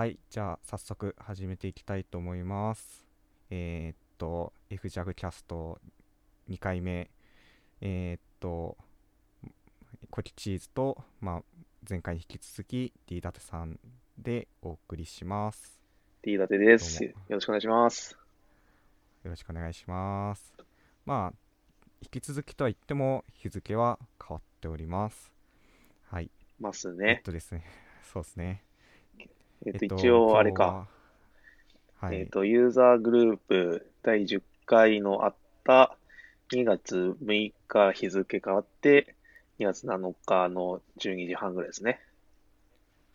[0.00, 3.06] はい、じゃあ早速始めていきたいと思います。
[3.50, 5.78] えーっと、FJAG キャスト
[6.48, 7.10] 2回目、
[7.82, 8.78] えーっと、
[10.08, 11.42] コキチーズと、まあ、
[11.86, 13.78] 前回に引き続き D ダテさん
[14.16, 15.78] でお送りします。
[16.22, 17.00] D 立てです。
[17.00, 18.12] どよろしくお願いします。
[19.22, 20.54] よろしくお願いします。
[21.04, 21.36] まあ、
[22.00, 25.30] 引き続きとは言っても日付は変わっております。
[26.06, 27.20] はい、えっますね。
[27.22, 27.66] とですね、
[28.10, 28.69] そうですね。
[29.66, 30.88] えっと、一応、あれか。
[31.98, 32.20] はい。
[32.20, 35.96] えっと、ユーザーグループ第10回のあった
[36.52, 39.14] 2月6日日付変わって、
[39.58, 42.00] 2月7日の12時半ぐらいですね。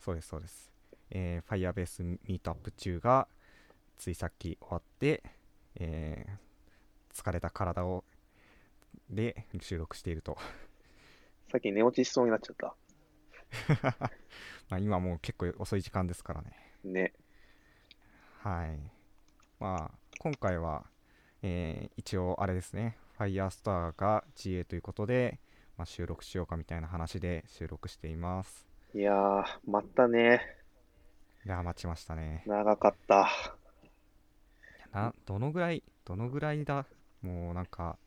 [0.00, 0.70] そうです、そうです。
[1.10, 3.28] えー、Firebase ミートアップ中が
[3.98, 5.22] ついさっき終わって、
[5.76, 6.46] えー
[7.16, 8.04] 疲れた体を
[9.08, 10.36] で収録していると。
[11.50, 12.76] さっき寝落ちしそうになっちゃった。
[14.68, 16.52] まあ今もう結構遅い時間ですからね。
[16.84, 17.12] ね。
[18.42, 18.78] はい。
[19.60, 20.84] まあ今回は、
[21.42, 25.38] えー一応あれですね、Firestar が GA ということで、
[25.76, 28.66] まあ、収録しようかみたいな話で収録しています。
[28.94, 30.40] いやー、またね。
[31.44, 32.42] いやー、待ちましたね。
[32.46, 33.28] 長かった。
[34.92, 36.86] などのぐらいどのぐらいだ？
[37.20, 37.98] もうなんか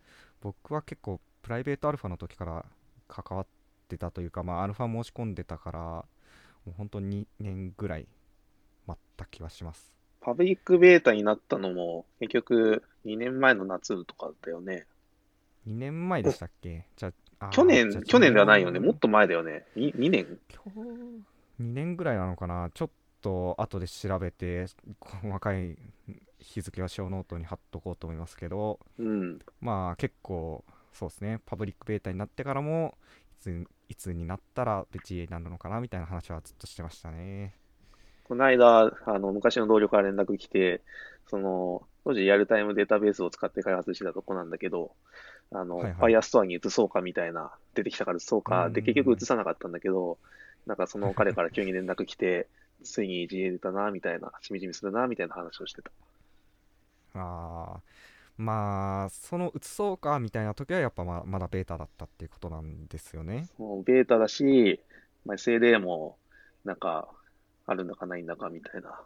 [0.42, 2.66] 僕は結構プライベートアルファの時から
[3.08, 3.48] 関わっ
[3.88, 6.06] てたというかまあアルファ申し込んでたから
[6.70, 8.08] もう本当に2年ぐらい
[8.86, 14.86] 待った気はしますパブリックベータになったのも、結局2年前の夏とかだよね。
[15.67, 16.86] 2年前でしたっけ？
[16.97, 18.80] じゃあ去年去年ではないよね。
[18.80, 19.64] 10もっと前だよね。
[19.78, 20.80] 2, 2年今日
[21.64, 22.70] 2年ぐらいなのかな？
[22.73, 22.90] ちょっ
[23.22, 24.68] と後で調べて
[25.00, 25.78] 細かい
[26.40, 29.40] 日付はショーノートに貼っとこうと思いますけどうん。
[29.62, 32.97] まあ結構そうですね public beta になってからも
[33.40, 37.53] いついつになったら GA になるのかなみたいな話はずっとしてましたね。
[38.23, 40.81] この間、あの、昔の同僚から連絡来て、
[41.27, 44.91] その、当時 Realtime Database を使って開発してたとこなんだけど、
[45.51, 46.13] あの、はいはい。
[46.13, 48.85] Firestore に移そうかみたいな、出てきたから移そうか、で、うん。
[48.85, 50.19] 結局移さなかったんだけど、
[50.67, 52.47] なんかその彼から急に連絡来て、
[52.83, 55.91] ついに GA 出たな、みたいな、しみじみするな、みたいな話をしてた。
[57.16, 58.09] あー
[58.39, 63.50] まあその移そうかみたいな時はやっぱままだベータだったっていうことなんですよね。
[63.59, 64.81] もうベータだし、
[65.25, 66.17] まあ、SLA も、
[66.63, 67.09] なんか、
[67.66, 69.00] あるんだかないんだか、みたいな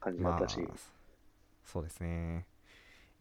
[0.00, 0.60] 感じだまあったし、
[1.64, 2.46] そうですね。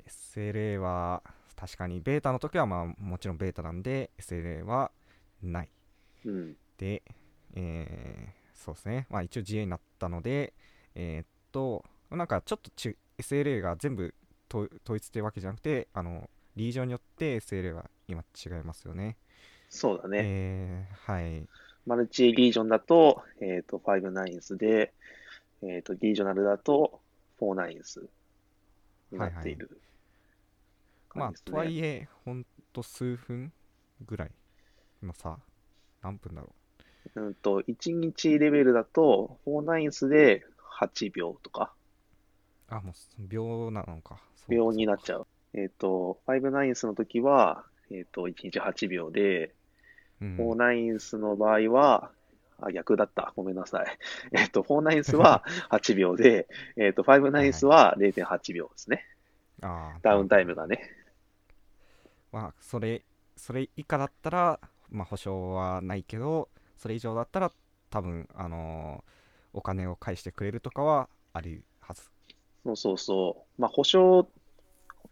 [0.06, 1.24] SLA は
[1.56, 4.92] 確かにベータの時はまあもちろんベータなんで SLA は
[5.44, 5.70] ない。
[6.26, 6.56] うん。
[6.78, 7.04] で、
[7.56, 10.54] えーそうですね、まあ、一応 GA になったので、
[10.94, 19.18] えーっと、なんかちょっとち SLA が全部と統一っていうわけじゃなくて、あのリージョンによって SLA が今違いますよね。
[19.70, 20.22] そうだね。
[20.24, 21.48] えーはい。
[21.86, 24.94] マルチリージョンだと、えっ、と、5ナインスで、
[25.64, 27.00] えっ、と、リージョナルだと、
[27.40, 28.08] 4ナインス
[29.12, 29.80] になっている
[31.16, 31.52] まあ感じ、ですね。
[31.52, 33.52] とはいえ、ほんと数分
[34.06, 34.32] ぐらい
[35.02, 35.40] の差、
[36.02, 36.54] 何分だろ
[37.16, 40.46] うんと、1日レベルだと、4ナインスで
[40.80, 41.74] 8秒とか、
[42.70, 42.76] う。
[42.76, 42.94] あ、もう
[43.28, 44.22] 秒なのか。
[44.50, 45.28] 秒になっちゃう。
[45.54, 49.54] えっ、と、5ナインスの時は、えっ、と、1日8秒で、か
[50.22, 52.12] うん4ナインスの場合は、
[52.62, 53.32] あ、逆だった。
[53.36, 53.86] ごめんなさい。
[54.38, 59.06] えっ、と、4ナインスは 8秒で、えっ、と、5ナインスは0.8秒ですね。
[59.62, 60.82] あーダウンタイムがね。
[62.32, 63.04] まあ、それ、
[63.36, 67.52] それ以下だったら、まあ、保証はないけど、それ以上だったら、
[67.90, 69.20] 多分あのー
[69.54, 72.10] お金を返してくれるとかはあるはず。
[72.64, 73.62] そうそうそう。
[73.62, 74.30] まあ、保証、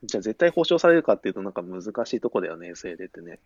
[0.03, 3.39] じゃあ絶対保証されるかっていうとなんか難しいとこだよね、SLA ってね。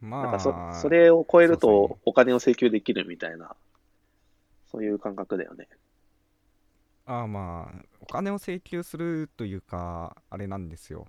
[0.00, 3.54] まあ、なんかそ、それを超えるとお金を請求できるみたいな、
[4.70, 5.68] そういう感覚だよね。
[7.04, 11.06] あーまあ、お金を請求するというか、あれなんですよ。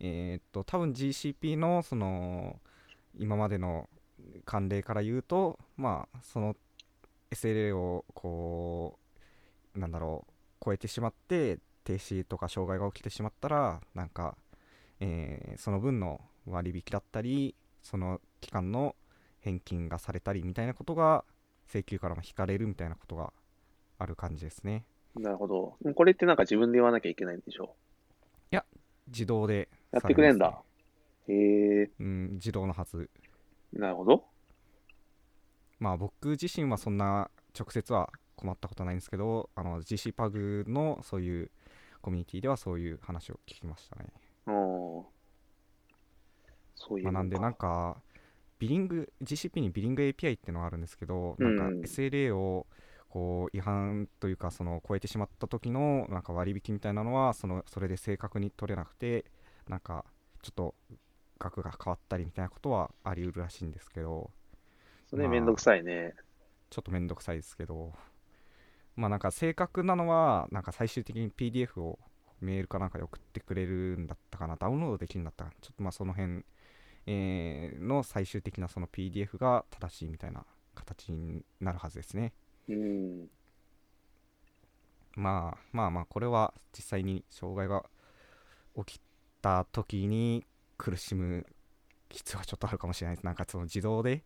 [0.00, 2.60] えーっと、多分 GCP の、その、
[3.18, 3.88] 今までの
[4.44, 6.56] 慣例から言うと、まあ、その
[7.30, 8.98] SLA を、こ
[9.74, 10.32] う、なんだろう、
[10.64, 14.36] 超えてしまって、停止とか障害が起きてしまったら、なんか、
[15.00, 18.96] えーその分の割引だったり、その期間の
[19.40, 21.24] 返金がされたりみたいなことが、
[21.66, 23.32] 請求からも引かれるみたいなことが
[23.98, 24.84] ある感じですね。
[25.14, 25.76] なるほど。
[25.94, 27.76] これってなんか自分で言わなきゃいけないんでしょ
[29.08, 30.62] 自動でやってくれんだ。
[31.28, 33.10] へえ、うん、自動のはず。
[33.72, 34.24] なるほど。
[35.78, 41.50] まあ僕自身はそんな直接は困ったことはないんですけど、あの GCPUG のそういう
[42.04, 44.12] コミュニティではそういう話を聞きましたね。
[44.46, 45.04] うん。
[46.76, 47.94] そういうまあ、なんでなんか。
[47.94, 48.02] か、
[48.58, 52.66] ビリング、GCP にビリング API っていうのがあるんですけど、なんかうん SLA を
[53.08, 59.24] こう違反というかその超えてしまった時のなんか割引みたいなのはそのそれで正確に取れなくて
[59.68, 60.04] なんか
[60.42, 60.74] ちょっと
[61.38, 64.30] 額が変わったりみたいなことはあり得るらしいんですけど
[65.06, 66.14] それめんどくさいね。
[66.70, 67.92] ちょっとめんどくさいですけど
[68.96, 71.98] まあなんか正確なのはなんか最終的に PDF を
[72.40, 76.44] メールかなんかで送ってくれるんだったかなダウンロードできるんだったかなちょっとまあその辺、
[77.06, 80.44] えーの最終的なその PDF が正しいみたいな
[80.74, 82.32] 形になるはずですね
[82.68, 83.28] うん。
[85.16, 87.84] まあまあまあこれは実際に障害が
[88.76, 89.00] 起き
[89.42, 90.44] た時に
[90.76, 91.46] 苦しむ
[92.10, 94.24] 必要はちょっとあるかもしれないですなんかその自動で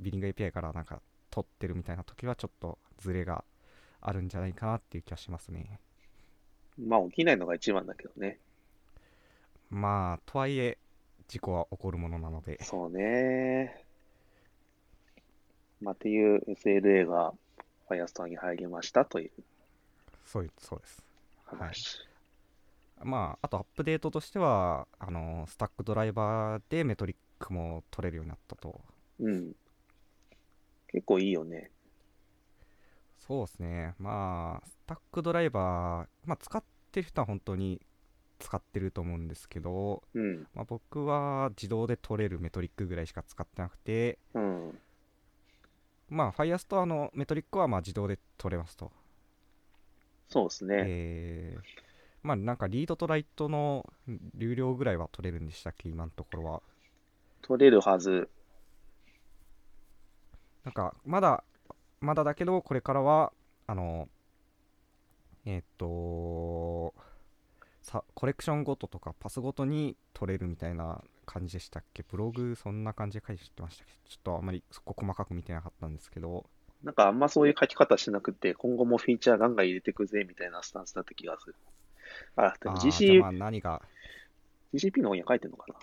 [0.00, 3.44] ビリング API からなんか取ってるみたいな時はちょっとズレが
[4.00, 5.80] あるんじゃないかなっていう気がしますね
[6.78, 8.38] まあ起きないのが一番だけどね。
[9.70, 10.78] まあとはいえ
[11.26, 13.82] 事故は起こるものなのでそうね。
[15.80, 17.34] まあ、っていう SLA が
[17.88, 19.30] Firestore に入りましたという
[20.24, 21.02] そういうそうです
[21.44, 21.98] 話。
[23.02, 28.80] まああとアップデートとしてはあのスタックドライバーでメトリックも取れるようになったと
[29.20, 29.52] うん。
[30.88, 31.70] 結構いいよね。
[33.26, 33.94] そうですね。
[33.98, 36.62] まあ、スタックドライバー、まあ、使っ
[36.92, 37.80] てる人は本当に
[38.38, 40.46] 使ってると思うんですけど、うん。
[40.54, 44.78] まあ、僕は自動で取れるメトリックぐらいしか使ってなくて、うん。
[46.08, 48.92] まあ、Firestore のメトリックはまあ自動で取れますと。
[50.28, 50.74] そうですね。
[50.86, 51.86] えー
[52.22, 53.88] まあ、なんかリードとライトの
[54.34, 56.62] 流量ぐらいは取れるんでしたっけ、今のところは。
[57.42, 58.28] 取れるはず。
[60.64, 61.44] なんか、まだ、
[62.06, 63.32] まだだけど、これからは、
[63.66, 64.08] あの、
[65.44, 66.94] えーっと、
[67.82, 72.04] さコレクションごととかパスごとに取れるみたいな感じでしたっけ？
[72.08, 73.92] ブログそんな感じで書いてましたっけ？
[74.10, 76.46] ちょっとあんまりそこ細かく見てなかったんですけど、
[76.82, 81.54] なんかあんまそういう書き方しなくて、今後もフィーチャーガンガン入れてくぜみたいなスタンスだった気がする。
[82.36, 83.82] あ、でも GC あまあ何が、
[84.74, 85.76] GCP の方には書いてんのかな？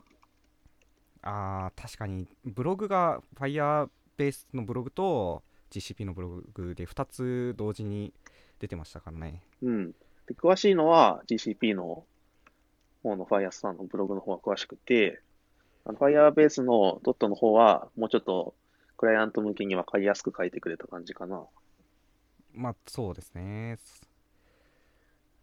[1.66, 2.28] あー確かに。
[2.44, 5.42] ブログが Firebase のブログと
[5.80, 8.14] GCP のブログで2つ同時に
[8.60, 9.44] 出てましたからね。
[9.62, 9.92] うん。
[10.28, 12.06] で、詳しいのは GCP の
[13.02, 15.22] 方の Firestore のブログの方が詳しくて、
[15.86, 18.54] Firebase のドットの方はもうちょっと
[18.98, 21.44] クライアント向けに分かりやすく書いてくれた感じかな。
[22.54, 23.78] まあそうですね。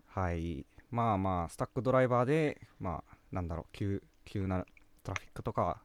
[0.06, 0.64] はい。
[0.90, 4.64] まあまあ、 Stackdriver で、まあ、なんだろう、急、急な
[5.04, 5.82] トラフィックとか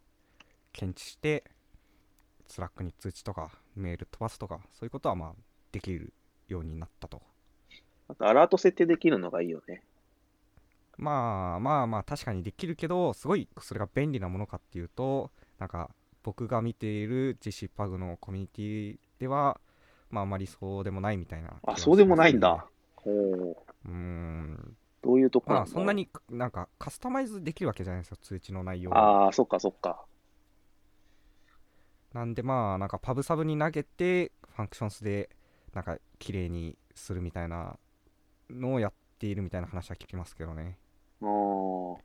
[0.74, 1.44] 検知して、
[2.48, 5.34] Slack に通知とかメール飛ばすとか、そういうことはまあ
[5.72, 6.14] できる
[6.48, 7.22] ようになったと。
[8.08, 9.84] あと、アラート設定できるのがいいよね。
[10.98, 15.90] まあまあまあ、確かにできるけど、すごいそれが便利なものかっていうと、なんか
[16.24, 19.60] 僕が見ている GC パグのコミュニティでは、
[20.10, 22.66] まああまりそうでもないみたいな気があ、そうでもないんだ。
[23.06, 23.56] おー
[23.86, 30.06] うーん、どういうとこまなんだあそんなになんかカスタマイズできるわけじゃないですよ、通知の内容をああ、そっかそっか。
[32.16, 35.30] なんでまあなんかパブサブに投げてファンクションスで
[35.74, 37.78] なんか綺麗にするみたいな
[38.50, 40.78] のをやっているみたいな話は聞きますけどね。
[41.22, 41.98] あーちょ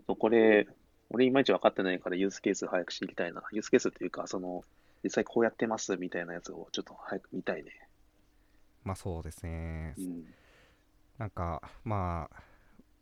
[0.00, 0.66] っとこれ、
[1.10, 3.44] 俺いまいち分かってないからユースケース早く知りたいな。
[3.52, 4.64] ユースケースっていうか、その、
[5.04, 7.70] 実際こうやってますみたいなやつをちょっと早く見たいね。
[8.82, 10.00] まあそうですねう。
[10.00, 10.24] ん。
[11.16, 12.42] なんかまあ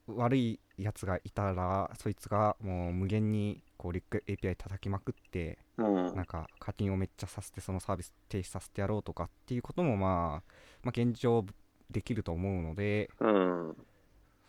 [0.07, 6.27] 悪いやつがいたらそいつがもう無限にこうリック API 叩きまくってうんなん。
[6.27, 11.45] か課金をめっちゃさせてそのサービス停止させてやろうとかっていうこともまあまあ現状
[11.91, 13.77] できると思うのでうん。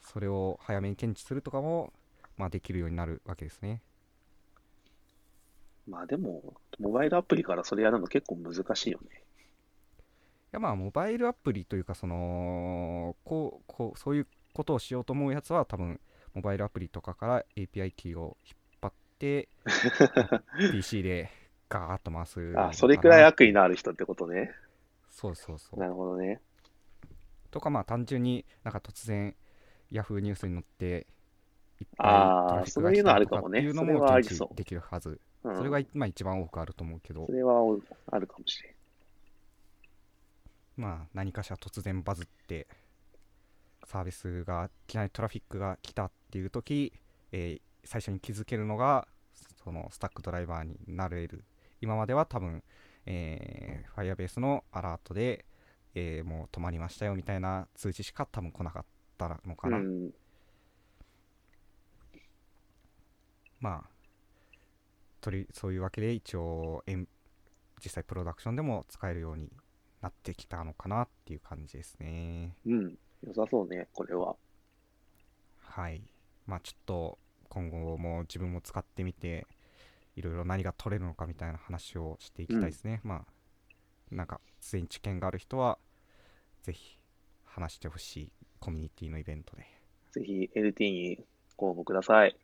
[0.02, 1.94] それを早めに検知するとかも
[2.38, 3.82] まあできるようになるわけですね。
[5.88, 9.24] まあでも、モバイルアプリからそれやるの結構難しいよね。
[10.54, 16.00] いやまあモバイルアプリというかそのこうこうそういうことをしようと思うやつは多分
[16.34, 19.50] モバイルアプリとかから API キーを引っ張って
[20.72, 21.30] PC で
[21.70, 24.52] ガーッと回すあ、それくらい悪意のある人ってことね。
[25.10, 26.40] そうそうそうなるほどね。
[27.52, 29.36] とかまあ単純になんか突然
[29.92, 31.08] Yahoo ニュースに載って
[31.80, 35.58] いっぱいあートラフィックそういうのあが来たとるかもねかっていうのも検知できるはずうん。
[35.58, 37.62] それがまあ一番多くあると思うけどそれは
[38.12, 38.74] あるかもしれん。
[40.78, 42.68] まあ何かしら突然バズって
[43.86, 46.94] サービスがいきなりトラフィックが来たっていう時、
[47.32, 49.10] えー最初に気づけるのが
[49.62, 51.44] そのスタックドライバーになれる
[51.82, 52.64] 今までは多分、
[53.06, 55.44] えー、Firebase のアラートで、
[55.96, 58.86] えーもう止まりましたよみたいな通知しか多分来なかっ
[59.18, 60.14] たのかな、うん。
[63.60, 63.90] まあ
[65.20, 66.84] とりそういうわけで一応
[67.84, 69.52] 実際プロダクションでも使えるように
[70.02, 72.98] なってきたのかなっていう感じですねうん。
[73.26, 74.36] 良さそうね、これは。
[75.60, 76.02] はい
[76.46, 77.18] まあちょっと
[77.50, 79.48] 今後も自分も使ってみて
[80.16, 85.80] いろいろ何が取れるのかみたいな話をしていきたいですね、まあなんかすでに知見がある人は
[86.62, 87.00] ぜひ
[87.46, 89.66] 話してほしいコミュニティのイベントでい
[90.12, 91.26] ぜひ LT に
[91.58, 92.38] ご応募ください。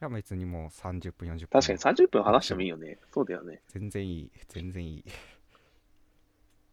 [0.00, 2.98] や別にもう30分40分確かに30分話してもいいよね。
[3.12, 3.62] そうだよね。
[3.68, 5.04] 全然いい全然いい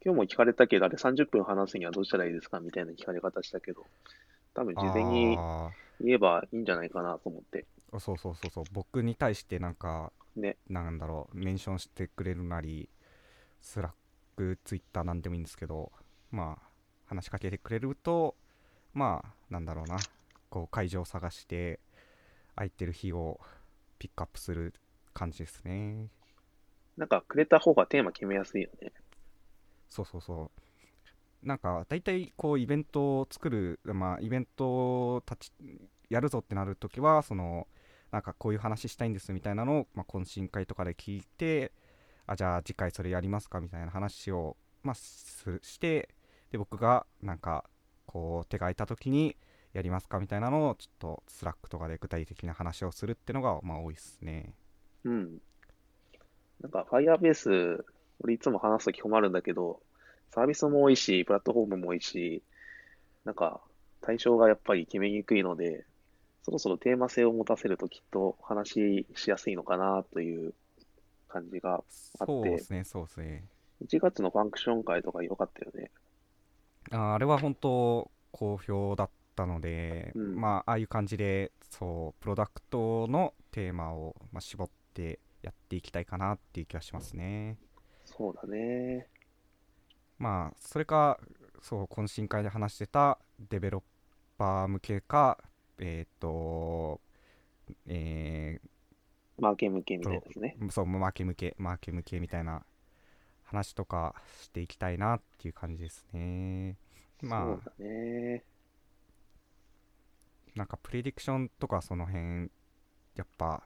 [0.04, 3.86] 今日も聞かれたけど、あれ30分話すにはどうしたらいいですかみたいな聞かれ方したけど、
[4.52, 5.70] 多分事前にあ
[6.00, 7.64] 言えばいいんじゃないかなと思って。
[7.92, 10.56] ーそうそうそうそう僕に対してなんかね。
[10.68, 12.88] なんだろうメンションしてくれるなり
[13.60, 13.92] スラッ
[14.36, 15.92] クツイッターなんでもいいんですけど
[16.30, 16.68] まあ
[17.06, 18.34] 話しかけてくれると
[18.92, 19.96] まあなんだろうな
[20.50, 21.80] こう会場を探して
[22.56, 23.40] 空いてる日を
[23.98, 24.74] ピックアップする
[25.12, 26.08] 感じですね
[26.96, 28.92] なんかくれた方がテーマ決めやすいよね。
[29.94, 30.50] そうそうそ
[31.44, 35.52] うなんか大体こうイベントを作るまあイベントたち
[36.10, 37.68] やるぞってなるときはその
[38.10, 41.70] なんかこういう話したいんですみたいなのを、まあ、懇親会とかで聞いて
[42.26, 46.08] あじゃあ次回それやりますかみたいな話を、まあ、すして
[46.50, 47.64] で僕がなんか
[48.06, 49.36] こう手が空いた時に
[49.74, 54.54] やりますかみたいなのをちょっと Slack とかで具体的な話をするっていうのがまあ多いですね
[55.04, 55.38] うん。
[56.60, 57.84] なんか Firebase、
[58.20, 59.80] 俺いつも話すとき困るんだけど、
[60.30, 62.42] サービスも多いし、プラットフォームも多いし、
[63.24, 63.60] なんか
[64.00, 65.84] 対象がやっぱり決めにくいので、
[66.42, 70.52] そろそろテーマ性を持たせるときっと話しやすいのかなという
[71.28, 73.44] 感じがあってそうですねそうですね。
[73.86, 75.90] 1月のファンクション会とか良かったよね。
[76.90, 80.40] あーあれは本当好評だったので、うん。
[80.40, 87.56] まあああいう感じでそうプロダクトのテーマを、まあ、絞ってやっていきたいかなっていう気がしますね
[88.16, 89.08] そうだね。
[90.18, 91.18] まあそれか
[91.60, 93.82] そう懇親会で話してたデベロッ
[94.38, 95.38] パー向けか
[95.78, 97.00] えっ、と
[97.86, 98.60] え
[99.38, 100.56] マーケ向けみたいですね。
[100.60, 102.64] ーそうマーケ向けマーケ向けみたいな
[103.44, 106.76] 話とかしていきたいなっていう感じですね
[107.22, 108.44] まあそうだね。
[110.54, 112.50] なんかプレディクションとかその辺
[113.16, 113.64] やっぱ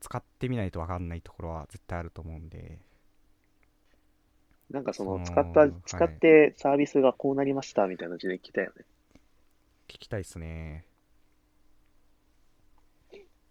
[0.00, 2.78] 使ってみないと分かんないところは絶対あると思うんで
[4.72, 8.84] なんかその使った、はい使ってサービスがこうなりましたみたいな事例聞きたいよね。
[9.88, 10.86] 聞きたいですね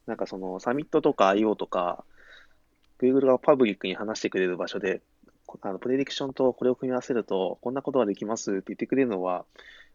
[0.08, 2.04] なんかそのサミットとか IO とか、
[3.00, 5.02] Google がパブリックに話してくれる場所で、
[5.46, 9.46] こあのプレディクションとこれを組み合わせると、こんなことができますって言ってくれるのは、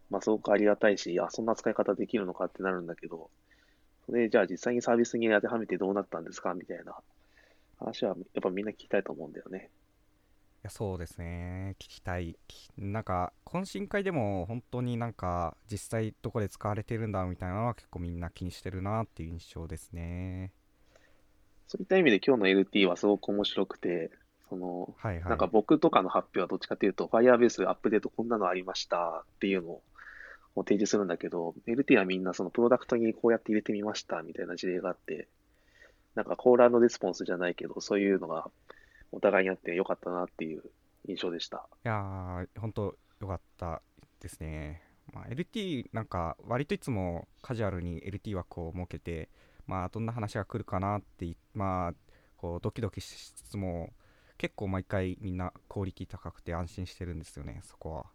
[0.09, 3.29] まあ、すごくありがたいし、あ、そんな使い方できるのかってなるんだけど、
[4.05, 6.95] それじゃあ実際にサービスに当てはめてどうなったんですかみたいな
[7.77, 9.69] 話はやっぱみんな聞きたいと思うんだよね。
[10.67, 11.77] いやそうですね。
[11.79, 12.35] 聞きたい。
[12.45, 20.51] きなんか懇親会でも本当になんか実際どこで使われてるんだみたいなのは結構みんな気にしてるなっていう印象ですね。
[21.69, 24.11] そういった意味で今日の LT はすごく面白くて、
[24.49, 25.29] その、はいはい。
[25.29, 29.81] なんか僕とかの発表はどっちかというと、Firebase アップデートこんなのありましたっていうのを
[30.65, 35.29] 提示するんだけど、LT はみんなそのプロダクトにこうやって入れてみましたみたいな事例があって、
[36.15, 38.49] なんかコーラーのレスポンスじゃないけど、そういうのが
[39.11, 40.63] お互いにあってよかったなっていう
[41.07, 41.67] 印象でした。
[41.85, 43.81] いやー本当よかった
[44.19, 44.83] ですね、
[45.13, 49.29] まあ、LT なんか割といつもカジュアルに LT 枠を設けて
[49.65, 51.93] まあどんな話が来るかなっていまあ
[52.37, 53.93] こうドキドキしつつも
[54.37, 58.05] 結構毎回みんなクオリティ高くて安心してるんですよねそこは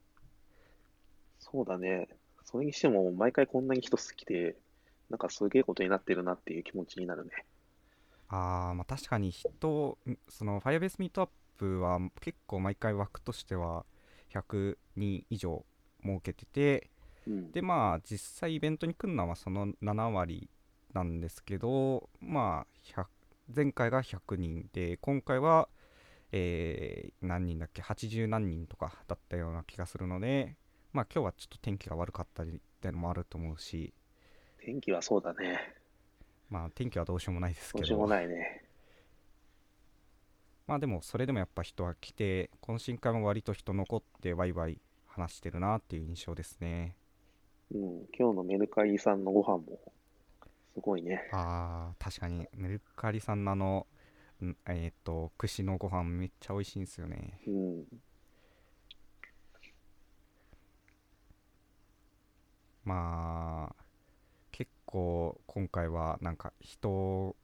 [1.42, 2.08] そうだね。
[2.44, 4.56] それにしても毎回こんなに人好きで、
[5.10, 7.30] なんかすげえことになってるなっていう気持ちになるね。
[8.32, 13.84] あーまあ確かに人んその Firebase ミートアップは結構毎回枠としては
[14.32, 15.64] 100人以上
[16.04, 16.90] 設けてて
[17.26, 17.52] うん。
[17.52, 20.48] でまあ実際イベントに来るのはその7割
[20.94, 23.06] なんですけどまあ100
[23.54, 25.68] 前回が100人で今回は、
[26.32, 30.56] えー何人だっけ？80何人とかだったような気がするので
[30.92, 33.92] まあ今日はちょっと天気が悪かったりってのもあると思うし
[34.64, 35.81] 天気はそうだね。
[36.52, 38.62] まあ天気はどうしようもないですけどどうしようもないね。
[40.66, 46.94] まあでもそれでもやっぱ人は来て懇親会も割と人残ってワイワイ話してるなっていう印象ですね
[47.72, 47.80] うん。
[48.16, 49.80] 今日のメルカリさんのご飯も
[50.74, 51.22] すごいね。
[51.32, 53.86] あー確かにメルカリさんのあの
[54.42, 57.84] んえっ、と串のご飯めっちゃ美味しいんですよねうん。
[62.84, 63.81] まあ
[64.92, 67.34] 結構今回はなんか人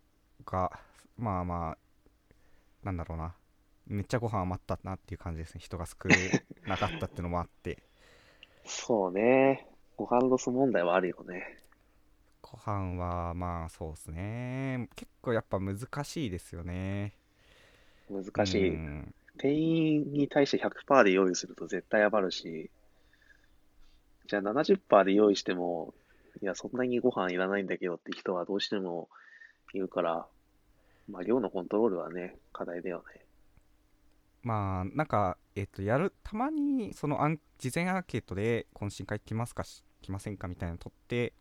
[0.45, 0.71] が
[1.17, 1.79] まあまあ
[2.85, 3.35] なんだろうな
[3.87, 5.61] めっちゃご飯余ったなっていう感じですね。
[5.65, 5.95] 人が少
[6.67, 7.83] なかったっていうのもあって。
[8.67, 9.67] そうね。
[9.97, 11.57] ご飯ロス問題はあるよね。
[12.43, 14.91] ご飯はまあそうですね。
[14.95, 17.15] 結構やっぱ難しいですよね。
[18.11, 18.75] 難しい。
[18.75, 22.69] うん店員に対して100%で用意すると絶対余るし、
[24.27, 25.95] じゃあ70%で用意しても、
[26.43, 29.09] いや、そんなにご飯いらないんだけどって人はどうしても
[29.75, 30.27] いるから、
[31.09, 33.25] まあ、量のコントロールはね、課題だよね。
[34.43, 41.33] まあなんかえっとやるたまにそのアン事前アンケートで懇親会来ますかし来ませんかみたいなの取って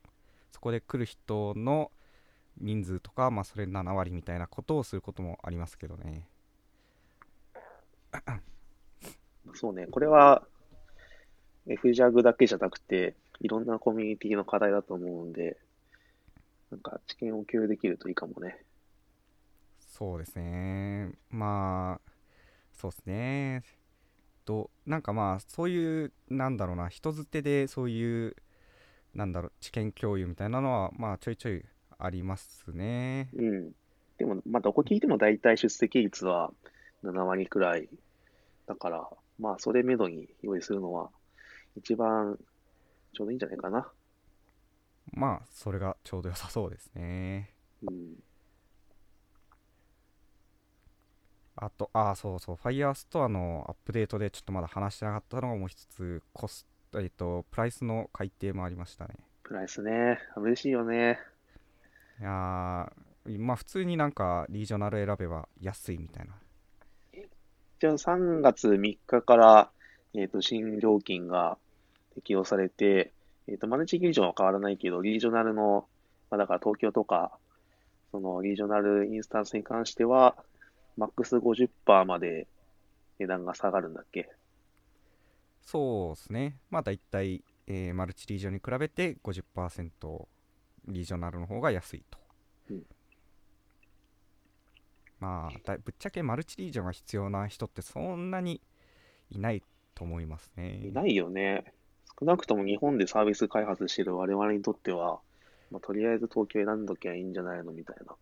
[0.51, 1.91] そこで来る人の
[2.59, 6.27] 人数とかまあそれ7割みたいなことをすることもありますけどね
[9.53, 10.43] そうね、これは
[11.67, 15.57] FJAG だけじゃなくて、いろんなコミュニティの課題だと思うんで、
[16.71, 18.63] なんか知見を共有できるといいかもね。
[19.79, 22.11] そうですねまあ
[22.71, 23.63] そうですね
[24.45, 28.35] となんかまあそういうなんだろうな人づてでそういう
[29.15, 31.63] なんだろう知見共有みたいなのはまあちょいちょい
[31.97, 33.71] ありますねうん。
[34.17, 36.51] でも、まあ、どこ聞いても大体出席率は
[37.03, 37.89] 7割くらい。
[38.67, 39.07] だから、
[39.39, 41.09] まあ、それめどに用意するのは、
[41.75, 42.37] 一番
[43.17, 43.91] ちょうどいいんじゃないかな。
[45.11, 47.49] まあそれがちょうど良さそうですね
[47.81, 48.15] うん。
[51.55, 59.15] あと、ああ、そうそう、Firestore のアップデートでちょっとまだ話してなかったのがもう一つ、コスト、えっと、プライスの改定もありましたね。
[59.41, 60.19] プライスね。
[60.35, 61.17] 嬉しいよね。
[62.19, 66.35] いやー、まあ普通になんかリージョナル選べば安いみたいな。
[67.79, 69.71] じゃあ、3月3日から、
[70.13, 71.57] えっと、新料金が
[72.17, 73.13] 適用されて、
[73.47, 75.87] えっと、マルチリージョンは変わらないけど、リージョナルの、
[76.31, 77.37] まあ、だから東京とか、
[78.11, 80.35] そのリージョナルインスタンスに関しては、
[80.97, 82.47] マックス50%まで
[83.19, 84.29] 値段が下がるんだっけ？
[85.61, 86.55] そうですね。
[86.71, 90.27] まあ大体、えーマルチリージョンに比べて50%
[90.87, 92.17] リージョナルの方が安いと。
[92.71, 92.83] うん
[95.19, 98.61] まあだぶっちゃけマルチリージョンが必要な人ってそんなに
[99.31, 99.63] いない
[99.95, 100.81] と思いますね。
[100.85, 101.73] いないよね。
[102.19, 105.19] 少なくとも日本でサービス開発している我々にとっては、
[105.71, 108.15] まあ、とりあえず東京選んどきゃいいんじゃないのみたいな。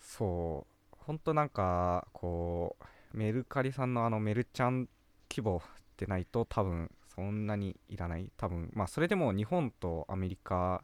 [0.00, 4.88] そう、ほんとなんか、こう、メルカリさんのあのメルちゃん
[5.30, 5.60] 規模っ
[5.96, 8.30] てないと多分そんなにいらない。
[8.36, 10.82] 多分、まあそれでも日本とアメリカ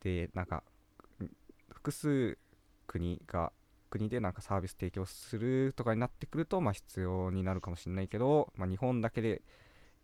[0.00, 0.62] でなんか、
[1.70, 2.38] 複数
[2.86, 3.52] 国が、
[3.90, 9.42] 国でなんかサービス提供するとかになってくると、まあ必要になるかもしれないけど、まあ日本だけで、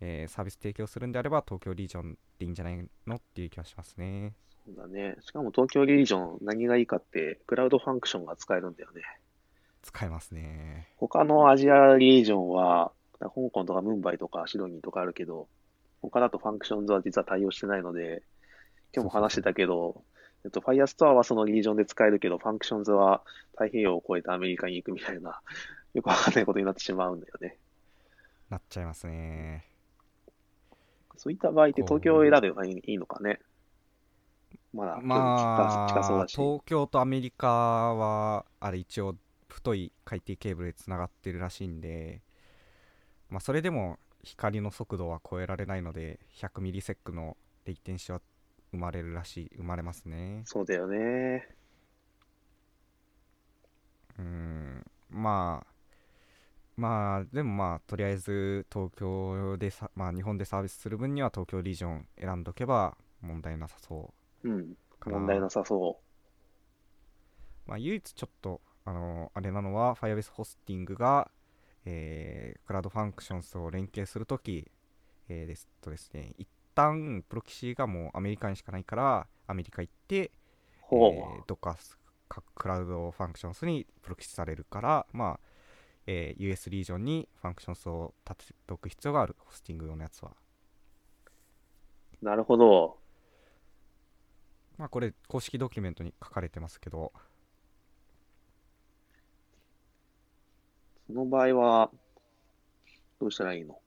[0.01, 3.17] えーサービス提供するんであれば東京リージョンでいいんじゃないの？
[3.17, 4.33] っていう気はしますね。
[4.67, 5.17] そうだね。
[5.21, 9.03] しかも東京リージョン何がいいかって、クラウドファンクションが使えるんだよね。
[9.83, 10.89] 使えますね。
[10.97, 15.49] 他のアジアリージョンは、香港とかムンバイとかシドニーとかあるけど、
[16.03, 18.23] 他だと Functions は実は対応してないので、
[18.95, 20.03] 今日も話してたけど、
[20.45, 25.41] えっと、Firestore はそのリージョンで使えるけど、 Functions は太平洋を越えてアメリカに行くみたいな、
[25.95, 27.57] よくわかんないことになってしまうんだよね。
[28.49, 29.65] なっちゃいますね。
[31.21, 33.41] そういった場合って東京を選べばいいのかね。
[34.73, 36.35] まだ、ま近そうあだし。
[36.35, 42.23] 東京とアメリカはあれ一応太い海底ケーブルでつながってるらしいんで、
[43.29, 48.23] まあ、それでも光の速度は超えられないので100ミリセックのレイテンシは
[48.71, 51.47] 生まれるらしい生まれますねそうだよね。
[54.19, 55.70] うんまあ
[56.81, 64.15] まあでもまあとりあえず東京でさ、まあ、日本でサービスする分には東京リージョン選んどけば問題なさそ
[64.45, 64.75] ううん。
[64.99, 66.01] かな問題なさそ
[67.67, 71.31] まあ、唯一ちょっと、あのあれなのは、Firebase ホスティングが、
[71.85, 74.71] えー Cloud Functions を連携するとき、
[75.29, 80.31] えーですとですね、一旦プロキシがもうアメリカにしかないから、アメリカ行って、う。
[80.81, 81.13] ほう。
[81.13, 81.77] えーどっか
[82.29, 85.50] 各 Cloud Functions にプロキシされるから、まあ、
[86.07, 90.33] えー US リージョンにファンクションズを立てておく必要がある、ホスティング用のやつは。
[92.23, 92.99] なるほど。
[94.77, 97.13] まあ、これ、公式ドキュメントに書かれてますけど、
[101.07, 101.91] その場合は、
[103.19, 103.79] どうしたらいいの？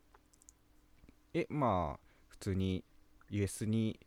[1.34, 2.84] え、まあ、普通に
[3.30, 4.00] US に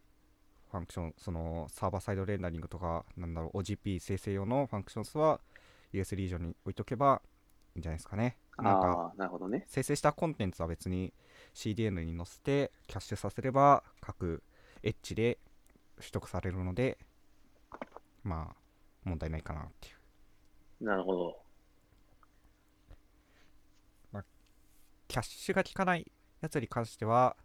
[0.70, 5.40] ファンクション、そのサーバーサイドレンダリングとか、なんだろう、OGP 生成用のファンクションスは
[5.92, 7.22] US リージョンに置いとけば
[7.76, 8.38] いいんじゃないですかね。
[8.58, 9.64] なんか、なるほどね。
[9.68, 11.12] 生成したコンテンツは別に
[11.54, 14.42] CDN に載せてキャッシュさせれば各
[14.82, 15.38] エッジで
[15.98, 16.98] 取得されるので、
[18.24, 18.56] まあ、
[19.04, 19.90] 問題ないかなってい
[20.80, 20.84] う。
[20.84, 21.46] なるほど。
[25.08, 26.10] キャッシュが効かない
[26.40, 27.36] やつに関しては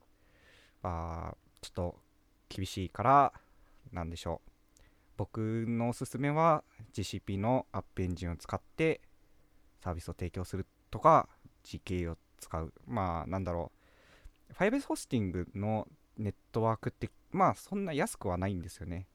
[0.83, 1.95] あちょっと
[2.49, 3.33] 厳しいから
[3.91, 4.51] なんでしょう
[5.17, 6.63] 僕のおすすめは
[6.93, 9.01] GCP のアップエンジンを使って
[9.81, 11.27] サービスを提供するとか
[11.63, 12.73] GK を使う。
[12.87, 13.71] まあなんだろ
[14.49, 14.53] う。
[14.53, 19.07] Firebase ホスティングのネットワークってまあそんな安くはないんですよね。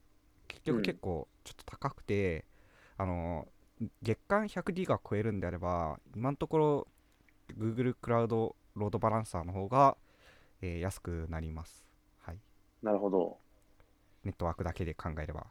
[0.49, 2.45] 結局結構ちょっと高くて、
[2.99, 3.49] うん、あの
[4.03, 6.89] 月間100ギガ超えるんであれば今のところ
[7.59, 9.97] Google クラウドロードバランサーの方が、
[10.63, 11.85] えー、安くなります。
[12.21, 12.39] はい。
[12.83, 13.39] なるほど。
[14.25, 15.47] ネットワークだけで考えれば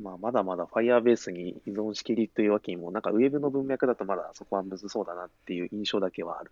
[0.00, 6.50] まあ、まだまだ Firebase に依存しきりというわけにも、なんかウェブの文脈だとまだそこはむずそうだなっていう印象だけはある。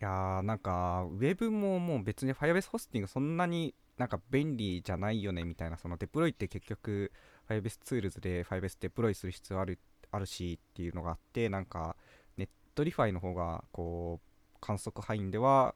[0.00, 7.12] いやーなんかウェブももう別に Firebase ホスティングそんなになんか便利じゃないよねみたいなそのデプロイって結局
[7.48, 9.78] Firebase ツールズで Firebase デプロイする必要ある
[10.10, 11.96] あるしっていうのがあってなんか
[12.36, 15.74] Netlify の方がこう観測範囲では、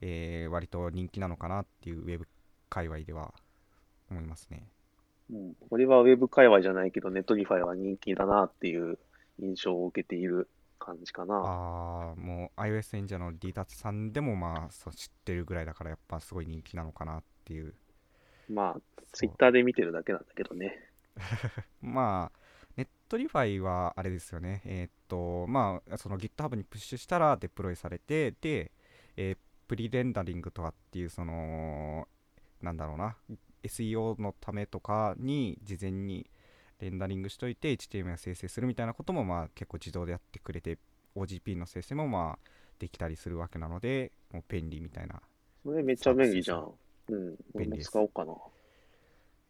[0.00, 2.26] えー、割と人気なのかなっていうウェブ
[2.68, 3.32] 界隈では
[4.10, 4.73] 思いますね。
[5.30, 8.98] うん、これはウェブ界隈じゃないけど、 Netlify は人気だなっていう
[9.40, 11.34] 印象を受けている感じかな。
[11.34, 17.74] ああ、もう iOS エンジニアの D タツさんでもまあそう知ってるぐらいだからやっぱすごい人気なのかなっていう。
[18.50, 18.80] まあ、
[19.12, 20.78] ツイッターで見てるだけなんだけどね。
[21.80, 22.38] まあ、
[22.76, 24.60] Netlify はあれですよね。
[24.66, 28.70] えー、っと、まあ、その GitHub にプッシュしたらデプロイされて、で、
[29.16, 32.06] えー、プリレンダリングとかっていう、その、
[32.60, 33.16] なんだろうな、
[33.64, 36.26] SEO のためとかに事前に
[36.80, 40.78] レンダリングしといて HTML 生成するみたいなこともまあ結構自動でやってくれて
[41.16, 42.48] OGP の生成もまあ
[42.78, 45.20] できたりするわけなのでもう便利みたいな
[45.64, 46.70] それめっちゃ便利じゃん。
[47.08, 47.36] うん。
[47.54, 48.32] 便利使おうかな。
[48.32, 48.36] い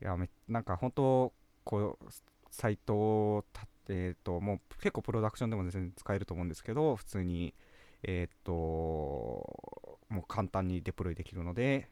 [0.01, 1.33] やめなんか本当
[1.65, 2.07] こう
[2.51, 7.55] サイトを立ってともう結構プロダクションでも全然使えると思うんですけど普通に
[8.03, 11.89] えっ、ともう簡単にデプロイできるので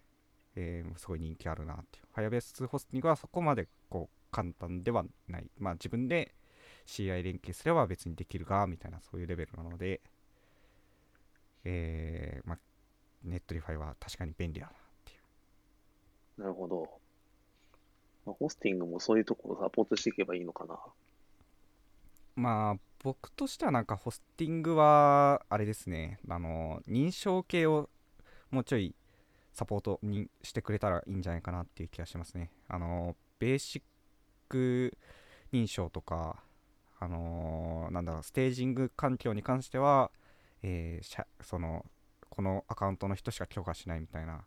[0.56, 2.06] えー、すごい人気あるなっていう。
[2.14, 5.50] Firebase ホスティングはそこまでこう簡単ではない。
[5.58, 6.34] まあ自分で
[6.86, 10.00] CI 連携すれば別にできるが、みたいなそういうレベルなので、
[11.64, 12.58] えー、まあ、
[13.24, 15.14] Netlify は確かに便利だなってい
[16.38, 16.40] う。
[16.40, 16.88] なるほど。
[18.26, 20.78] まあ、ホスティングもそういうところをサポートしていけばいいのかな。
[22.34, 27.88] まあ、僕としてはなんかホスティングは、あれですね、あの、認証系を
[28.50, 28.94] もうちょい
[29.52, 32.50] サポートにしてくれたらいいんじゃないかなっていう気がしますね。
[32.68, 33.82] あの、ベーシッ
[34.48, 34.96] ク
[35.52, 36.42] 認証とか、
[36.98, 40.10] あの、なんだろう、ステージング環境に関しては、
[40.62, 41.84] えー、その、
[42.30, 44.44] このアカウントの人しか許可しないみたいな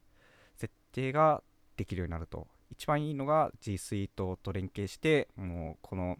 [0.56, 1.44] 設定が
[1.78, 6.18] できるようになると、一番いいのが G Suite と連携して、もうこの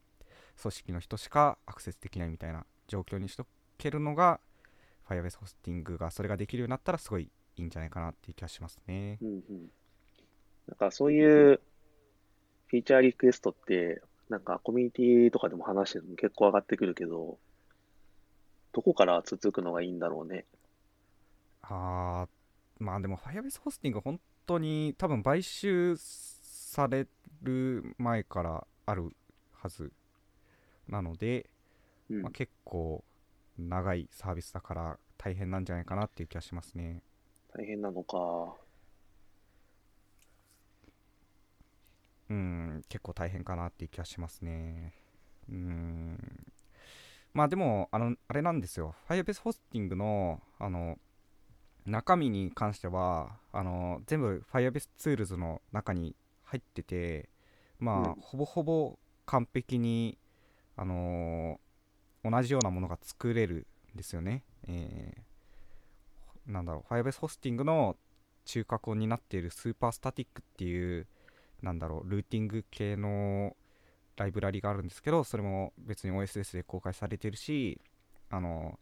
[0.62, 4.40] 組織の人しかアクセスできないみたいな状況にしとけるのが、
[5.10, 9.18] Firebase ホスティングがそれができるようになったらすごいいいんじゃないかなっていう気がしますね。
[9.22, 9.72] うんうん。
[10.68, 11.60] なんかそういう
[12.68, 17.38] フィーチャーリクエストって、なんかコミュニティとかでも話してるの結構上がってくるけど、
[18.74, 20.46] どこから続くのがいいんだろうね。
[21.62, 27.08] あー、まあでも Firebase ホスティング本当に多分買収され
[27.42, 29.16] る前からある
[29.54, 29.92] はず
[30.88, 31.50] なので、
[32.10, 33.04] うん、まあ、結構
[33.58, 37.02] 長いサービスだから大変なんじゃないかなっていう気がしますね。
[37.58, 38.54] 大変なのか。
[42.30, 44.94] うん、結構大変かなっていう気がしますね。
[45.50, 46.18] うん。
[47.34, 48.94] まあでも、あの、あれなんですよ。
[49.08, 50.98] Firebase ホスティングの、あの、
[51.86, 56.14] 中身に関しては、あの、全部 Firebase Tools の中に
[56.44, 57.30] 入ってて、
[57.80, 60.18] まあ、うん、ほぼほぼ完璧に、
[60.76, 64.44] あのー、同じようなものが作れるんですよね。
[64.68, 65.22] えー、
[66.48, 67.96] なんだろう Firebase ホスティングの
[68.46, 71.08] 中核を担っているスーパースタティックっていう
[71.62, 73.56] なんだろうルーティング系の
[74.18, 77.82] ライブラリがあるんですけどそれも別に OSS で公開されてるし
[78.30, 78.80] あの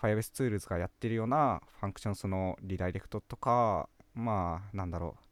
[0.00, 5.24] Firebase Tools がやってるようなファンクションスのリダイレクトとかまあなんだろう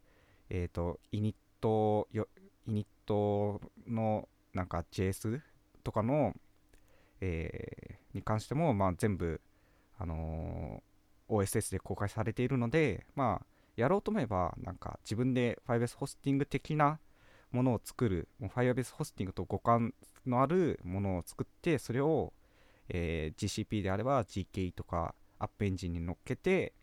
[0.49, 2.27] えっ、ー、とイニットよ
[2.65, 5.39] イニットのなんか JS
[5.83, 6.33] とかの、
[7.21, 9.41] えー、に関してもまあ全部
[9.97, 10.81] あの
[11.31, 16.99] OSS で公開されているので、まあ、やろうと思えば、なんか自分で Firebase ホスティング的な
[17.51, 19.93] ものを作る、もう Firebase ホスティングと互換
[20.25, 22.33] のあるものを作って、それを、
[22.89, 26.73] えー、GCP であれば GKE とか App Engine に乗っけて、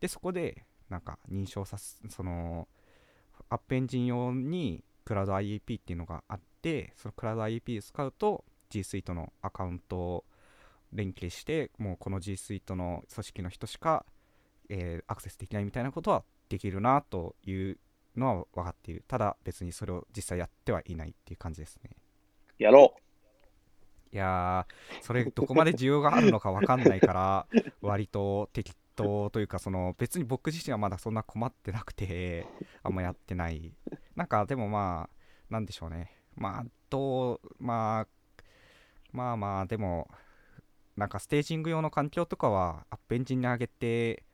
[0.00, 2.68] で、そこで、なんか認証さす、その、
[3.50, 10.24] App Engine 用に Cloud IAP っていうのがあって、その Cloud IAP で使うと G Suite のアカウント
[10.92, 14.04] 連携してもうこの G Suite の組織の人しか、
[14.68, 17.78] えーアクセスできないみたいなことはできるなという
[18.16, 19.04] のは分かっている。
[19.06, 21.90] ただ別にそれを実際やってはいないっていう感じですね。
[22.58, 22.94] やろ
[24.12, 27.46] いやーそれどこまで需要があるのか分かんないから
[27.80, 32.46] 割と適当というかその別に僕自身はまだそんな困ってなくて
[32.82, 33.72] あんまやってない。
[34.16, 35.16] なんかでもまあ
[35.48, 36.16] なんでしょうね。
[36.34, 38.08] まあどうまあ
[39.12, 40.08] まあまあでも
[40.96, 44.24] なんかステージング用の環境とかはアップエンジンに上げて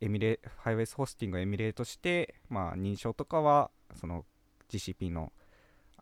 [0.00, 4.24] エミレ Firebase ホスティングをエミュレートして、まあ、認証とかはその
[4.70, 5.32] GCP の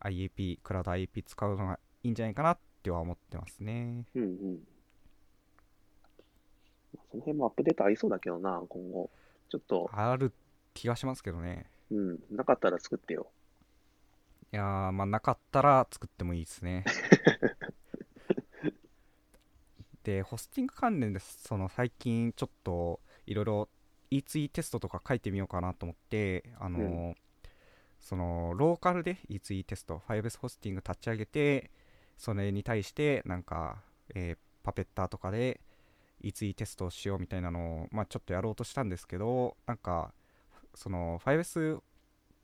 [0.01, 4.19] IAP クラウド IAP 使うのがいいんじゃないかなっては思ってますねう。
[4.19, 4.59] うんうん。
[7.11, 9.09] その辺もアップデートありそうだけどな、今後。
[9.49, 10.31] ちょっと、ある
[10.73, 13.31] 気がしますけどねうん、なかったら作ってよ。
[14.51, 16.83] いやーまあなかったら作ってもいいですね
[20.03, 23.69] でホスティング関連でその最近ちょっといろいろ
[24.11, 27.15] E2E テストとか書いてみようかなと思ってあのーう
[27.99, 31.69] そのローカルで E2E テスト Firebase ホスティング立ち上げて
[32.17, 33.77] それに対してなんか、
[34.15, 35.61] えー Puppeteer とかで
[36.23, 40.11] E2E テストをしようみたいなのを、まあ、ちょっとやろうとしたんですけどなんか
[40.75, 41.79] その Firebase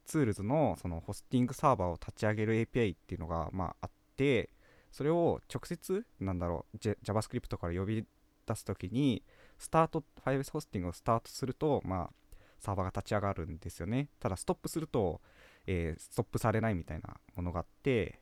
[0.05, 4.49] ツールズのそのホスティングサーバーを立ち上げる API っていうのがまああって
[4.95, 8.05] それを直接なんだろう JavaScript から呼び
[8.47, 9.23] 出すときに
[9.59, 15.19] スタート Firebase ホスティングをスタートするとまあサーバーが立ち上がるんですよねただストップすると、
[15.67, 18.21] えーストップされないみたいなものがあって、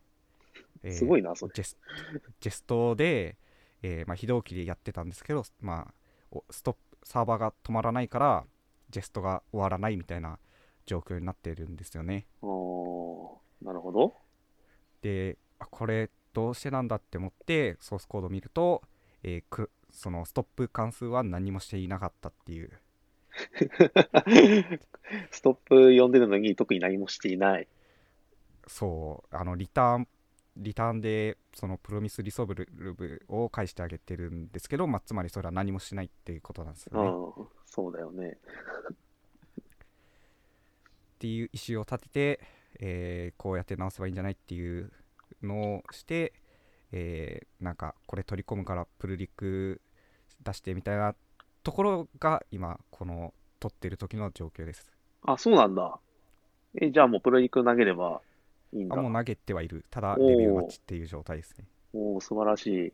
[0.82, 1.52] えーすごいな、それ。
[1.54, 1.78] ジェス
[2.40, 3.38] ジェストで、
[3.84, 5.94] えーまあ、非同期でやってたんですけど、まあ、
[6.32, 8.46] おストップサーバーが止まらないから
[8.90, 10.40] ジェストが終わらないみたいな
[10.88, 12.26] 状況になっているんですよね。
[13.62, 14.16] なるほど。
[15.04, 18.82] であこれどうしてなんだって思ってソースコードを見ると、
[19.24, 22.72] えーくそのストップ関数は何もしていなかったっていう
[25.30, 27.68] ストップ読んでるのに特に何もしていない。
[28.66, 30.08] そうあのリターン
[30.58, 37.10] リターンでそのプロミスリソブルを返してあげてるんですけど、まあ、つまりそれは何もしないっていうことなんですうよね。
[37.10, 38.38] ん、そうだよね。
[38.84, 38.96] っ
[41.20, 42.40] ていう意思を立てて、
[42.80, 44.92] えーこうやって直せばいいんじゃないっていう
[45.46, 46.34] のをして、
[46.92, 49.82] えーなんかこれ取り込むからプルリク
[50.44, 51.16] 出してみたいな
[51.64, 54.92] ところが今この取ってる時の状況です。
[55.24, 55.98] あ、そうなんだ。
[56.76, 58.22] え、じゃあもうプロリク投げれば
[58.74, 58.98] いいんだ。
[58.98, 59.86] あもう投げてはいる。
[59.90, 61.66] ただレビュー待ちっていう状態ですね。
[61.94, 62.94] おー素晴らしい。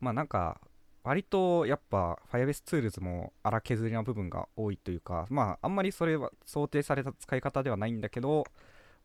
[0.00, 0.60] まあなんか
[1.02, 8.44] 割とやっぱ Firebase Tools も荒削りな部分が多いというかまああんまりそれは想定された使い方ではないんだけど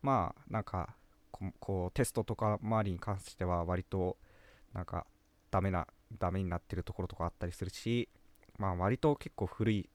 [0.01, 0.95] まあなんか
[1.59, 4.17] こうテストとか周りに関しては割と
[4.73, 5.05] なんか
[5.49, 5.87] ダメな
[6.19, 8.09] ダメになってるところとかあったりするし
[8.57, 9.89] まあ割と結構古い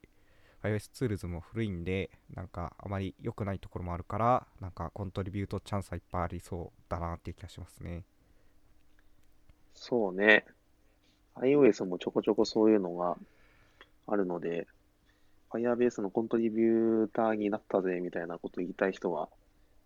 [0.62, 8.05] Firebase Tools も古いんでなんかあまり良くないところもあるからなんかコントリビュートチャンスはいっぱいありそうだなっていう気がしますね
[9.77, 10.45] そうね。
[11.37, 13.16] iOS もちょこちょこそういうのが
[14.07, 14.66] あるので、
[15.51, 19.29] Firebase のコントリビューターになったぜみたいなこと言いたい人は、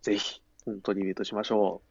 [0.02, 1.82] ぜひコントリビュートしましょ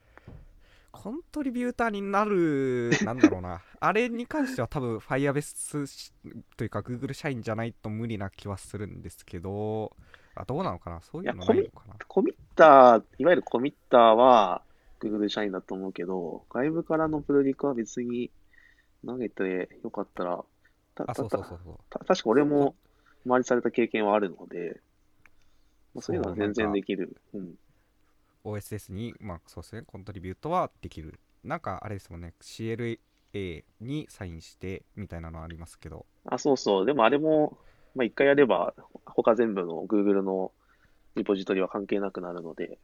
[0.92, 6.12] コントリビューターになる、なんだろうな、 あれに関しては多分 Firebase し
[6.58, 9.96] というか Google 社員じゃないと無理な気はするんですけど、
[10.36, 11.94] あどうなのかな、そういうのないのかな？
[11.94, 11.98] う。
[12.08, 14.64] コミッター、いわゆるコミッターは
[15.00, 18.32] Google 社員だと思うけど、外部からのプロリクは別に
[19.06, 20.44] 投げてよかったら、
[20.96, 21.78] たそうそうそうそう。
[21.90, 22.76] た確か俺も
[23.26, 24.82] 周りされた経験はあるので、
[25.94, 27.16] まあそういうのは全然できる。
[27.34, 27.56] うん。
[28.44, 31.20] OSS に、まあそうですね、コントリビュートはできる。
[31.44, 33.00] なんかあれですもんね、CLA
[33.82, 36.86] にサインしてみたいなのありますけど、あ、そうそう。
[36.86, 37.58] でもあれも、
[37.96, 38.74] まあ、一回やれば、
[39.06, 40.52] 他全部の Google の
[41.16, 42.78] リポジトリは関係なくなるので、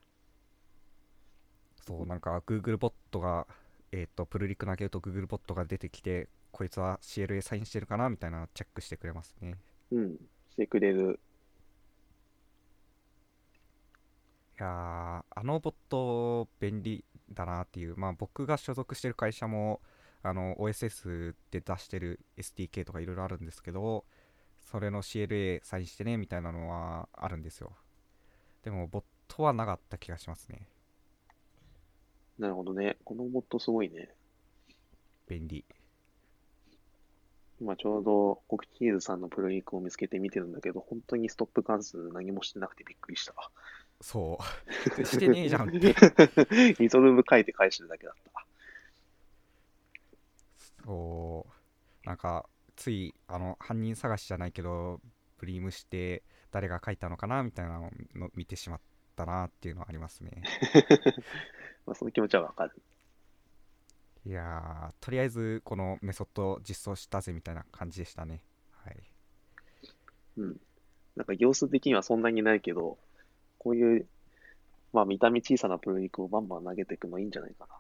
[1.86, 3.46] そう、なんか Google ボットが、
[3.92, 9.56] えっ、と、プルリク投げると Google ボットが出てきて、こいつは CLA サインしてるかなみたいなのチェックしてくれますね。
[9.92, 10.16] うん、
[10.50, 11.20] してくれる。
[14.60, 19.82] いやーあのボット便利だなっていう、まあ、僕が所属してる会社も
[20.24, 24.06] あの OSS で出してる SDK とかいろいろあるんですけど
[24.72, 27.74] それの CLA サインしてねみたいなのはあるんですよ
[28.64, 30.68] でもボットはなかった気がしますね
[32.40, 32.98] なるほどね。
[33.06, 34.10] このボットすごいね。
[35.28, 35.66] 便利
[37.62, 43.34] 今ちょうどコクチーズさんのプロリクを見つけて見てるんだけど、本当にストップ関数何もしてなくてびっくりした。
[44.02, 44.40] そ
[44.98, 45.96] う してねえじゃんって
[46.80, 48.46] リゾルブ書いて返してるだけだった。
[50.92, 55.02] おーなんかついあの犯人探しじゃないけど
[55.38, 58.82] ブリームして誰が書いたのかなみたいなのを見てしまっ
[59.16, 60.44] たなっていうのはありますね
[61.86, 62.82] まあ、その気持ちはわかる。
[64.26, 69.04] いやーとりあえずこのメソッド実装したぜみたいな感じでしたねはい
[70.38, 70.62] うん。
[71.16, 72.98] なんか行数的にはそんなにないけど、
[73.66, 74.06] こういう、
[74.94, 77.74] まあ見た目小さなプロリクをバンバン投げていくのいいんじゃないかな。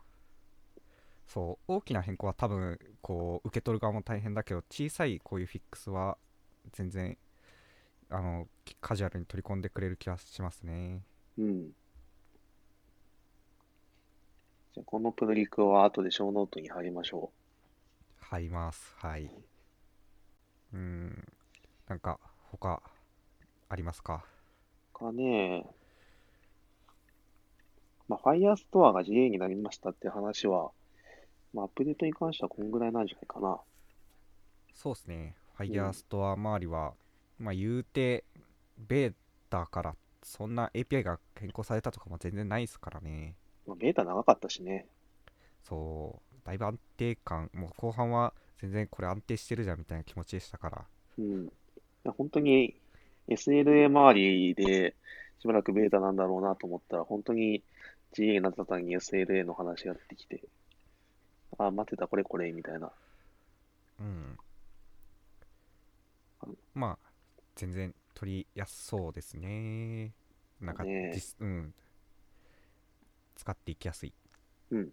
[1.27, 6.17] そう大きな変更は多分こう受け取る側も大変だけど小さいこういうフィックスは
[6.73, 7.17] 全然
[8.09, 8.47] あの
[8.81, 11.01] カジュアルに取り込んでくれる気はしますね
[11.37, 11.71] うん。
[14.73, 17.31] じゃあこのプルリクは後でショーノートに貼りましょ
[18.19, 19.31] 貼りますはい
[20.73, 21.27] うん
[21.87, 22.19] なんか
[22.51, 22.81] 他
[23.69, 24.25] ありますか？
[24.31, 24.34] う。
[24.97, 25.65] かね。
[28.07, 30.71] まあ Firestore が GA になりましたって話は、
[31.53, 33.59] まあアップデートに関してはこんぐらいなんじゃないかな。
[34.73, 35.35] そうですね。
[35.57, 36.93] Firestore 周りは、
[37.39, 38.23] まあ言うて
[38.77, 39.13] ベー
[39.49, 43.35] タからそんな API が変更されたとかも全然ないですからね。
[43.67, 44.87] まあベータ長かったしね。
[45.63, 46.35] そう。
[46.45, 47.49] だいぶ安定感。
[47.53, 50.85] もう後半は全然これ安定してるじゃんみたいな気持ちでしたから。
[51.17, 51.51] うん。
[52.17, 52.75] 本当に
[53.29, 54.95] SLA 周りで
[55.39, 57.63] しばらくベータなんだろうなと思ったら、本当に
[58.13, 60.41] GA になった時に SLA の話が出てきて、
[61.57, 62.91] あ、待ってた、これこれ、みたいな。
[63.99, 64.37] うん。
[66.73, 67.09] まあ
[67.55, 70.11] 全然取りやすそうですね。
[70.61, 71.73] なんかねうん。
[73.35, 74.13] 使っていきやすい。
[74.71, 74.89] うん。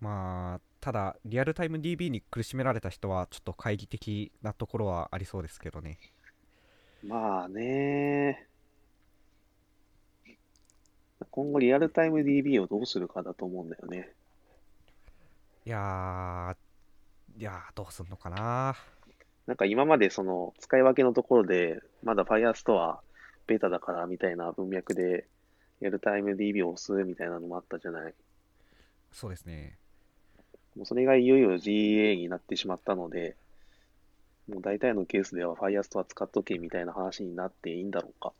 [0.00, 5.98] まあただリアルタイム DB に苦しめられた人はちょっと懐疑的なところはありそうですけどね
[7.02, 8.46] まあね。
[11.30, 14.10] 今後リアルタイム DB をどうするかだと思うんだよね。
[15.64, 18.76] いやーいやーどうすんのかな
[19.46, 22.98] なんか今までその使い分けのところで、まだ Firestore
[23.46, 25.26] ベータだからみたいな文脈で、
[25.80, 28.14] リアルタイム DB を押すみたいなのもあったじゃない。
[29.12, 29.78] そうですね
[30.76, 33.36] もうそれがいよいよ GA になってしまったので、
[34.48, 38.32] もう大体のケースでは Firestore 使っとけみたいな話になっていいんだろうか。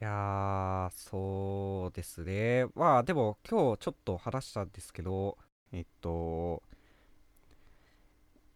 [0.00, 5.38] いやーそうですねまあでも今日ちょっと話したんですけど
[5.70, 6.60] えっと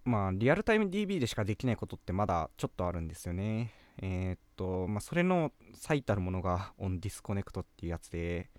[0.05, 8.51] まあリアルタイム DB でしかできないことってまだちょっとあるんですよねえっとまあそれの最たるものが OnDisconnect っていうやつで、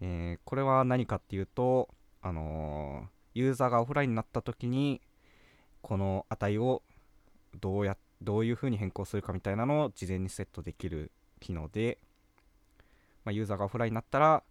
[0.00, 1.90] えーこれは何かっていうと
[2.22, 5.00] あのーユーザーがオフラインになった時に
[5.82, 6.82] この値を
[7.60, 11.98] どうやどういう風に変更するかみたいなのを事前にセットできる機能で、
[13.24, 14.42] まあ、ユーザーがオフラインになったら、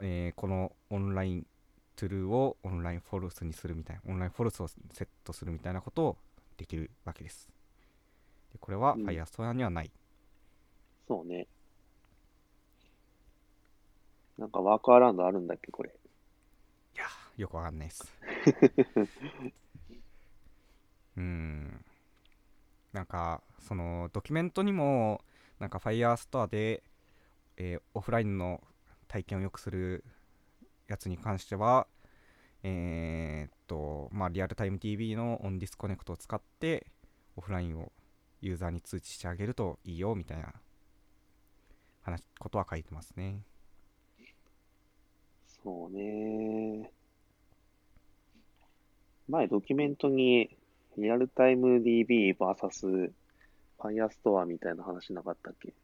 [0.00, 1.46] えーこのオンライン
[1.96, 6.16] トゥルーをオンラインフォルスにするみたいなオンラインフォルスをセットするみたいなことを
[6.58, 7.48] できるわけです
[8.52, 9.90] でこれはうん Firestore にはない、
[11.08, 11.46] そうね。
[14.38, 15.94] なんかワークアラウンドあるんだっけ、これ。
[17.36, 18.12] よくわかんないです。
[21.16, 21.84] うーん。
[22.92, 25.22] なんかそのドキュメントにも
[25.58, 26.82] なんか Firestore で、
[27.56, 28.62] えーオフラインの
[29.08, 30.04] 体験を良くする
[30.88, 31.86] やつに関しては
[32.62, 36.86] えーっとまあリアルタイム DB のオンディスコネクトを使って
[37.36, 37.92] オフラインを
[38.40, 40.54] ユーザーに通知してあげるといいよみたいな
[42.02, 43.42] 話ことは書いてますね。
[45.46, 46.92] そうね。
[49.28, 50.56] 前ドキュメントに
[50.96, 53.12] リアルタイム DB vs
[53.78, 55.74] Firestore みたいな話なかったっけ？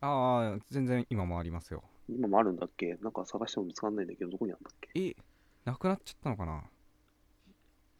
[0.00, 1.82] ああ全然今もありますよ。
[2.08, 2.98] 今もあるんだっけ？
[3.02, 4.90] なんか探しても見つかんないんだけど、どこにあるんだっけ？
[4.94, 5.16] え
[5.64, 6.62] なくなっちゃったのかな？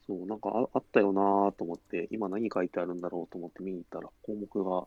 [0.06, 4.86] そう、なんかああったよなーと思って、今何書いてあるんだろうと思って見に行ったら、項目が、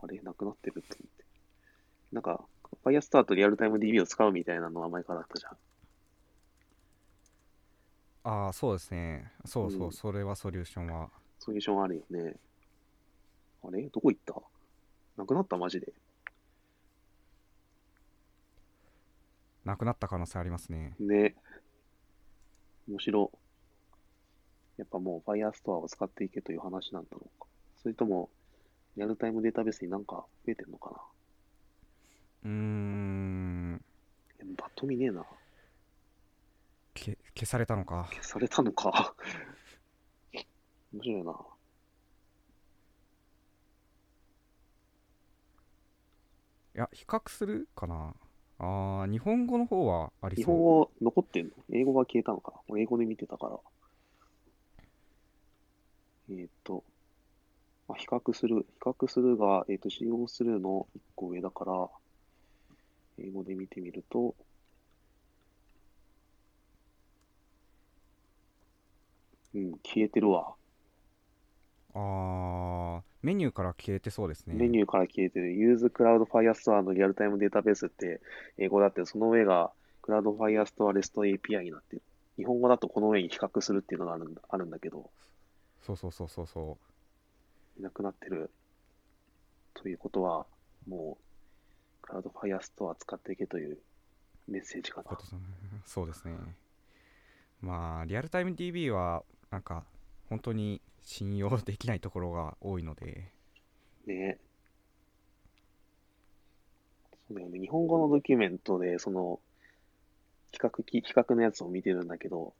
[0.00, 1.24] あれ、なくなってるって思って。
[2.12, 2.46] なんか、
[2.84, 5.56] Firestore とリアルタイム DB を使うみたいなのは前からあったじゃん。
[8.28, 11.08] ああそうですねそうそう、うんそれはソリューションは
[11.38, 12.34] ソリューションあるよね。
[13.64, 13.82] あれ？
[13.88, 14.34] どこ行った？
[15.16, 15.56] なくなった？
[15.56, 15.92] マジで？
[19.64, 21.34] なくなった可能性ありますねね。
[22.88, 23.30] 面白。
[24.76, 27.46] やっぱもう Firestore を使っていけという話なんだろうか。
[27.82, 28.28] それとも、
[28.96, 30.96] リアルタイムデータベースになんか増えてんのかな？
[32.44, 33.84] うーん
[34.40, 35.24] えパッと見ねえな。
[37.04, 38.08] け消されたのか？
[38.12, 39.14] 消されたのか？
[40.92, 41.32] 面白いな。
[46.74, 48.14] いや比較するかな？
[48.60, 50.54] ああ、日本語の方はあり日そう。
[50.54, 51.52] 本語残ってんの？
[51.72, 52.52] 英語が消えたのか？
[52.52, 53.58] な俺英語で見てたから。
[56.30, 56.84] えーっと、
[57.88, 61.88] まあ、比較する、比較するが、えーっと、使用するの1個上だから、
[63.18, 64.34] 英語で見てみると、
[69.54, 70.54] うん、消えてるわ。
[71.94, 74.54] ああ、メニューから消えてそうですね。
[74.54, 78.20] メニューから消えてる Use Cloud Firestore のリアルタイムデータベースって
[78.58, 79.70] 英語だって、その上が
[80.02, 82.02] Cloud Firestore REST API になってる。
[82.36, 85.10] 日本語だとこの上に比較するっていうのがあるんだ、あるんだけど、
[85.80, 86.78] そうそうそうそうそ
[87.78, 88.50] いなくなってる。
[89.74, 90.46] ということは、
[90.88, 91.18] も
[92.02, 93.78] う、Cloud Firestore 使っていけという
[94.48, 95.04] メッセージかう。
[95.04, 95.18] な
[95.84, 96.34] そうですね。
[97.60, 99.84] まあ、リアルタイム DB は、なんか、
[100.28, 103.32] 本当に信用できないところが多いので、
[104.06, 104.38] ね
[107.28, 107.58] そうだよね。
[107.58, 109.38] 日本語のドキュメントで、その、
[110.50, 112.54] 比較き、比較のやつを見てるんだけど、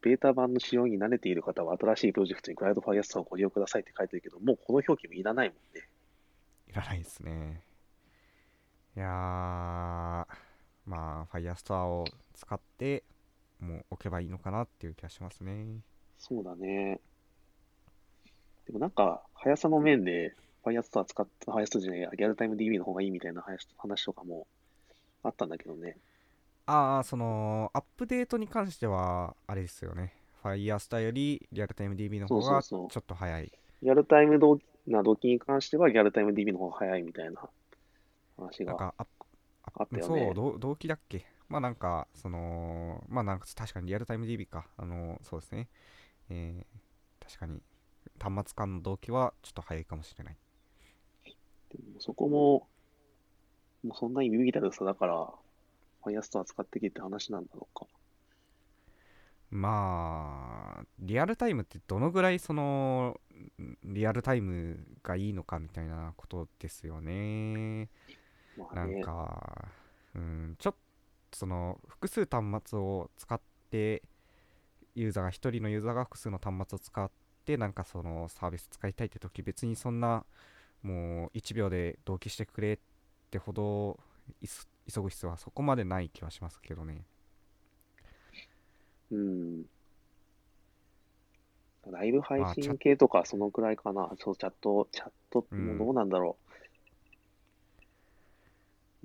[0.00, 5.88] ベータ版の使用に慣れている方は新しいプロジェクトにクラウドファイアストをご利用くださいって書いてるけど、もうこの表記もいらないもんね。
[6.68, 7.62] いらないですね。
[8.96, 10.26] いやー、ま
[10.86, 13.04] あ、Firestore を使って、
[13.60, 15.82] もう置けばいいのかなっていう気がしますね。
[16.22, 17.00] そうだね。
[18.66, 24.46] でもなんか、速さの面で、ファイアストア使って、ファイアストじゃないや、リアルタイム DB の方がいいみたいな話話とかも
[25.24, 25.98] あったんだけどね。
[26.66, 30.14] ああ、その、アップデートに関しては、あれですよね。
[30.42, 33.52] Firestore よりリアルタイム DB の方がちょそうそうそうっと早い。
[33.82, 37.48] リアルタイム同な動機に関しては、リアルタイム DB の方が早いみたいな
[38.36, 39.06] 話がなんか、あ
[39.74, 41.26] あったよねそう動機だっけ？
[41.48, 44.66] まあなんか、その、まあなんか確かにリアルタイム DB か。
[44.76, 45.68] あの、そうですね。
[46.30, 47.60] えー、確かに、
[48.18, 50.36] 端末間の動機はちょっと早いかもしれない。
[51.70, 52.66] でもそこも、
[53.82, 55.28] もうそんなにビビたるさだから、
[56.04, 57.86] ファイアストア使ってきてって話なんだろうか。
[59.50, 63.20] まあ、リアルタイムってどのぐらいその、
[63.60, 67.88] んリアルタイムがいいのかみたいなことですよね。
[68.56, 69.68] なんまあね、か、
[70.14, 70.74] うん、ちょっ
[71.30, 74.02] とその複数端末を使って
[74.94, 77.10] ユーザーが1人のユーザーが複数の端末を使っ
[77.44, 80.24] てなんかそのサービス使いたいって時別にそんな
[80.82, 82.78] もう1秒で同期してくれっ
[83.30, 83.98] てほど
[84.42, 87.04] 急ぐ必要はそこまでない気はしますけどね
[89.12, 89.64] うん。
[91.90, 94.10] ライブ配信系とかそのくらいかな。
[94.18, 96.36] そう、チャット、チャットうんもどうなんだろ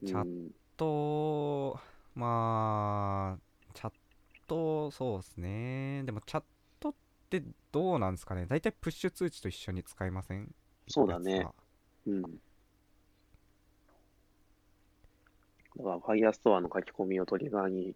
[0.01, 0.05] う。
[0.05, 1.79] チャッうんと
[2.15, 3.46] まあ
[4.47, 6.03] トそうですね。
[6.05, 6.43] でもチャッ
[6.79, 6.93] トっ
[7.29, 8.45] てどうなんですかね。
[8.45, 10.53] 大体プッシュ通知と一緒に使いません？
[10.87, 11.47] そうだね。
[12.05, 12.21] うん。
[12.21, 12.29] だ
[15.83, 17.93] から、Firestore の書き込みをトリガーに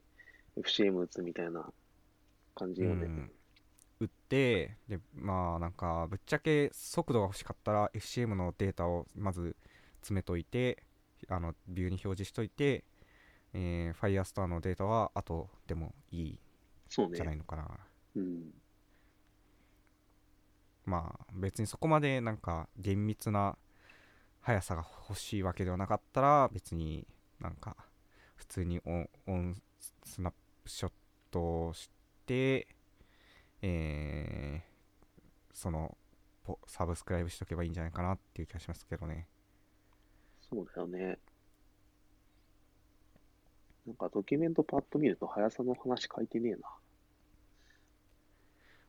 [0.57, 1.65] FCM 打つみたいな
[2.53, 3.05] 感じよね。
[3.05, 3.31] うん、
[4.01, 9.55] 打ってでまあなんかぶっちゃけ速度が欲しかったら FCM のデータをまず
[10.01, 10.83] 詰めといて
[11.27, 12.83] あのビューに表示しといて、
[13.53, 16.39] えー、Firestore のデータは後でもいい。
[16.89, 17.67] じゃないのかな、
[18.15, 18.53] うん。
[20.85, 23.57] まあ別にそこまでなんか厳密な
[24.41, 27.07] 速さが欲しいわけではなかったら別に
[27.39, 27.77] なんか
[28.35, 31.89] 普通にオン onSnapshot をし
[32.25, 32.67] て
[33.61, 34.71] えー
[35.53, 35.95] その
[36.43, 39.27] ポ subscribe しとけばいいんじゃないかなっていう気がしますけどね
[40.49, 41.19] そうだよね。
[43.85, 46.59] なんかドキュメントパッと見ると速さの話書いてねえな。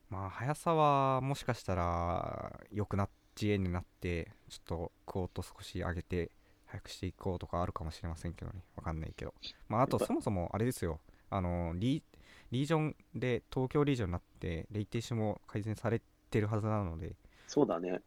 [0.09, 6.31] まあ速さはもしかしたら良くなっ GA になってちょっとクオート少し上げて
[6.67, 9.33] 早くしていこうとかあるかもしれませんけどねわかんないけど
[9.67, 12.03] まああとそもそもあれですよあのリ
[12.51, 17.15] リージョンで東京リージョンになってレイテーシも改善されてるはずなので
[17.47, 18.01] そうだね。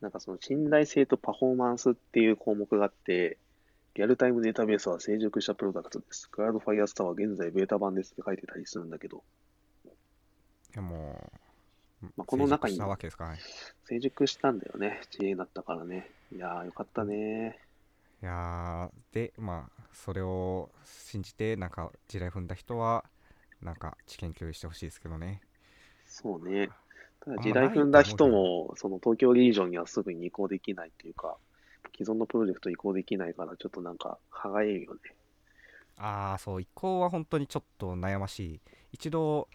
[0.00, 3.38] なんかその信頼性とパフォーマンスっていう項目があって、
[4.00, 6.30] リアルタイムデータベースは成熟したプロダクトです。
[6.30, 9.22] クラウドファイアスターは現在ベータ版ですって書いてたりするんだけど、
[9.88, 9.90] い
[10.74, 11.30] やも
[12.02, 13.40] う、まあこの中に成熟したわけですからね
[13.84, 15.02] 成熟したんだよね。
[15.10, 16.08] GA になったからね。
[16.34, 17.58] いやーよかったね。
[18.22, 23.04] いやーでまあそれを信じてなんか地雷踏んだ人は
[23.60, 25.42] なんか知見共有してほしいですけどね
[26.06, 26.70] そうね。
[27.22, 31.36] ただ地雷踏んだ人も、その東京リージョンにはすぐに移行できないっていうか、
[31.96, 35.00] 既存のプロジェクト移行できないから、ちょっとなんか、歯がゆいよね。
[35.96, 38.60] ああそう移行は本当にちょっと悩ましい
[38.92, 39.48] 一度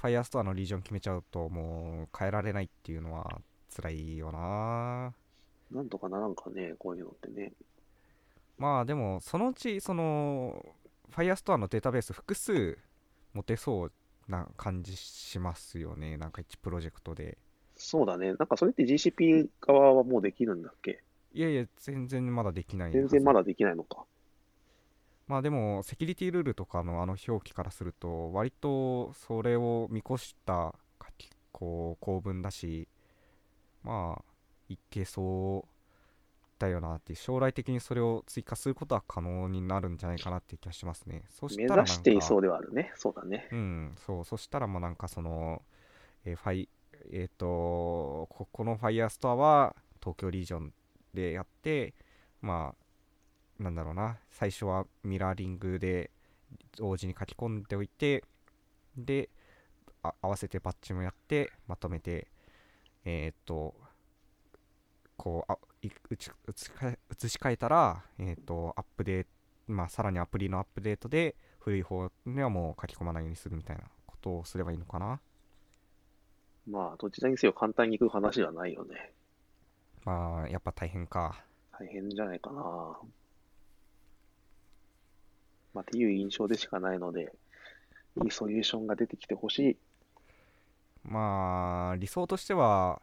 [0.00, 3.40] Firestore のリージョン決めちゃうともう変えられないっていうのは
[3.76, 5.12] 辛いよな
[5.70, 7.52] なんとかならんかね、こういうのってね。
[8.58, 10.64] まあでもそのうちその
[11.12, 12.78] Firestore のデータベース複数
[13.34, 13.92] 持てそう
[14.28, 17.38] な感じしますよねなんか1プロジェクトで
[17.76, 18.34] そうだね。
[18.34, 21.02] なんかそれって GCP 側はもうできるんだっけ？
[21.34, 24.04] いやいや全然まだできない全然まだできないのか。
[25.26, 32.88] まあでもセキュリティルールとかのあの表記からすると割とそれを見越した書きこう構文だし
[33.82, 34.24] まあ
[34.68, 35.68] いけそう
[36.58, 42.92] だよなって将来的にそれを追加することは可能になるんじゃないかなって気がしますねそし目たらなんか指していそうではあるね。
[42.96, 43.48] そうだね。
[43.52, 45.62] うんそうそしたらもうなんかその
[46.24, 46.68] えーファイ
[47.10, 47.46] えっ、と
[48.30, 50.72] ここの Firestore は東京リージョン
[51.14, 51.94] でやって
[52.40, 52.74] ま
[53.60, 56.10] あなんだろうな最初はミラーリングで
[56.76, 58.24] 同時に書き込んでおいて
[58.96, 59.30] で
[60.02, 62.28] あ合わせてバッチもやってまとめて
[63.04, 63.74] えっ、と
[65.16, 65.58] こうあ
[66.10, 69.28] 打ち移し替えたらえっ、とアップデート
[69.68, 75.20] まあさらにアプリのアップデートで古い方にはもう書き込まないようにするみたいなことをすればいいのかな
[76.68, 79.12] まあ、どちらにせよ簡単にいく話ではないよね。
[80.04, 81.44] まあやっぱ大変か
[81.78, 82.62] 大変じゃないかな。
[85.74, 87.32] まあ、っていう印象でしかないので、
[88.22, 89.76] いいソリューションが出てきてほしい。
[91.04, 93.00] まあ理想としては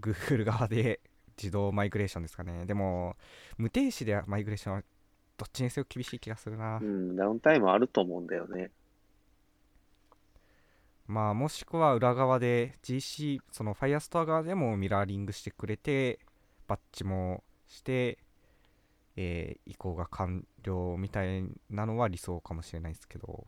[0.00, 1.00] Google 側で
[1.36, 3.16] 自動マイグレーションですかねでも
[3.58, 4.82] 無停止でマイグレーションは
[5.36, 8.70] どっちにせよ厳しい気がするな、うん、ダウンタイムあると思うんだよね。
[11.06, 16.18] まあもしくは裏側で GC その Firestore 側でもミラーリングしてくれて
[16.66, 18.18] バッチもして、
[19.16, 23.46] えー移行が完了みたいなのは理想かもしれないですけど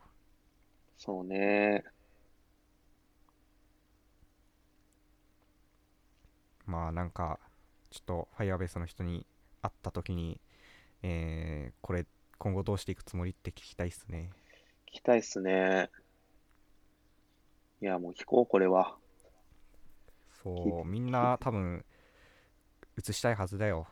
[0.96, 1.84] そうね。
[6.66, 7.38] まあなんか
[7.90, 9.26] ちょっと Firebase の人に
[9.62, 10.40] 会った時に、
[11.02, 12.06] えーこれ
[12.38, 14.30] 今後どうしていくつもりって聞きたいっすね
[14.88, 15.90] 聞きたいっすね。
[17.80, 18.96] いや、もう聞こう、これは。
[20.42, 21.84] そうみんな多分
[22.98, 23.86] 移したいはずだよ。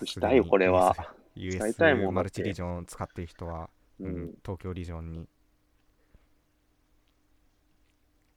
[0.00, 0.94] 移したいよこれは。
[1.34, 3.68] US, 使いたいもんマルチリージョン使ってる人は、
[4.00, 4.30] ううん。
[4.30, 5.28] ん、東京リージョンに。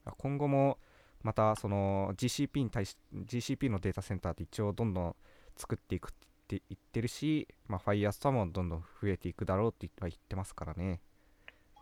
[0.04, 0.78] あ今後も
[1.22, 5.16] またその GCP に対し GCP のデータセンターって一応どんどん
[5.56, 6.12] 作っていくっ
[6.48, 11.00] て言ってるし、まあ、Firestore もどんどん増えていくだろうっては言ってますからね。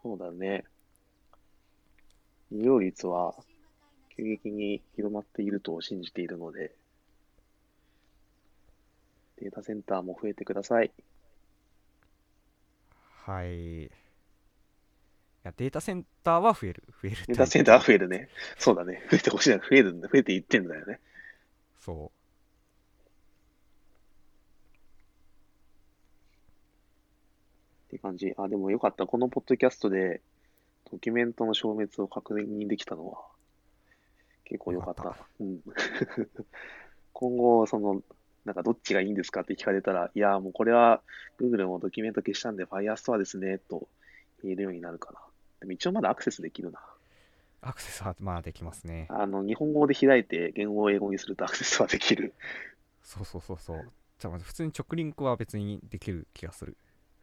[0.03, 0.65] そうだね。
[2.51, 3.35] 利用率は
[4.17, 6.73] 急激に広まっていると信じているので、
[9.41, 10.91] データセンターも増えてください。
[13.25, 13.91] はいい
[15.45, 18.29] やデータセンターは増える増えるデータセンターは増えるね。
[18.59, 19.07] そうだね。
[19.11, 19.59] 増えてほしいな。
[19.59, 20.09] 増えるんだ。
[20.09, 20.99] 増えていってんだよね。
[21.79, 22.07] そう
[27.89, 28.35] って感じ。
[28.37, 29.07] あ、でもよかった。
[29.07, 30.21] このポッドキャストで
[30.91, 33.19] ドキュメントの消滅を確認できたのは
[34.45, 35.05] 結構よかった。
[35.05, 35.61] よかうん。
[37.13, 38.03] 今後、その、
[38.45, 41.03] なんかどっちがいいんですかって聞かれたら、いや、もうこれは
[41.39, 43.89] Google もドキュメント消したんで Firestore ですね、と
[44.43, 45.21] 言えるようになるかな。
[45.61, 46.81] でも一応まだアクセスできるな。
[47.61, 52.33] アクセスはまあできますねあの、日本語で開いて言語を英語にするとアクセスはできる。
[53.03, 56.77] そうそうそうそうじゃあまず普通に直リンクは別にできる気がする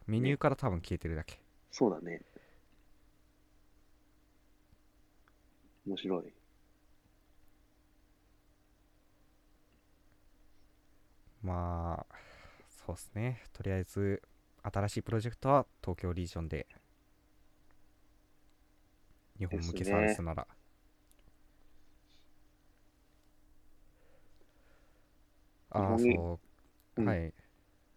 [0.06, 1.38] メニューから多分消えてるだけ
[1.70, 2.22] そうだね。
[5.86, 6.34] 面白い。
[11.42, 12.14] まあ
[12.68, 13.42] そうですね。
[13.52, 14.22] とりあえず
[14.62, 16.66] 新しいプロジェクトは東京リージョンで
[19.38, 20.48] 日本向けサービスなら、
[25.70, 26.40] ああ日本にそ
[26.98, 27.10] う、うん。
[27.10, 27.34] はい。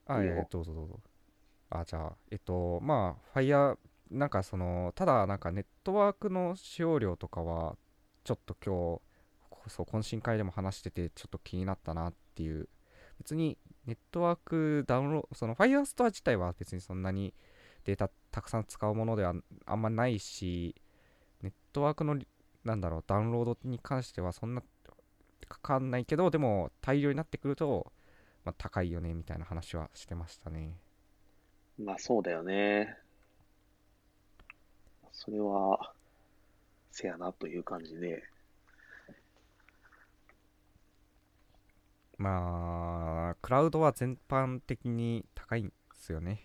[0.07, 0.45] あいいよ。
[0.45, 1.01] えーどうぞどうぞ。
[1.71, 3.77] あじゃあえっとまあファイヤー
[4.11, 7.75] なんかそのただなんかネットワークの使用量とかは
[8.23, 8.99] ちょっと今
[9.65, 12.69] 日そう懇親会でも話しててちょっと気になったなっていう
[13.19, 17.33] 別にネットワークダウンロード その Firestore 自体は別にそんなに
[17.85, 19.33] データたくさん使うものでは
[19.65, 20.75] あんまないし
[21.41, 22.17] ネットワークの
[22.63, 24.63] なんだろうダウンロードに関してはそんな
[25.47, 27.91] かかんないけどでも大量になってくると、
[28.43, 30.77] まあ、高いよねみたいな話はしてましたね
[31.77, 32.97] まあそうだよね。
[35.11, 35.93] それは、
[36.91, 38.23] せやなという感じで。
[42.17, 46.41] まあクラウドは全般的に高いんですよね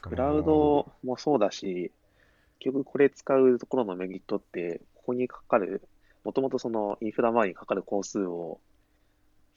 [0.00, 1.92] クラウドもそうだし、
[2.58, 5.82] 結局これ使うところのメリットって、ここにかかる、
[6.24, 8.60] もともとそのインフラ周りにかかる工数を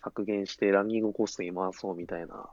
[0.03, 2.49] 削減してランニングコストに回そうみたいな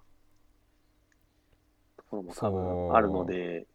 [2.12, 3.66] ころも多分あるので、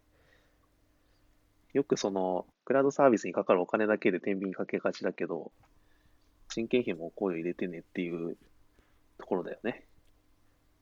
[1.72, 5.52] よくその、クラウドサービスにかかるお金だけで天秤にかけがちだけど、
[6.48, 8.36] 人件費も考慮入れてねっていう
[9.18, 9.84] ところだよね。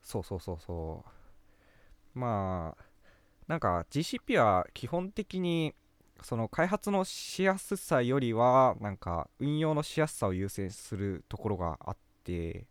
[0.06, 1.04] そうそうそうそ
[2.14, 2.84] うまあ
[3.48, 5.74] なんか GCP は基本的に
[6.22, 12.66] その開発のしやすさよりはなんか運用のしやすさを優先するところがあって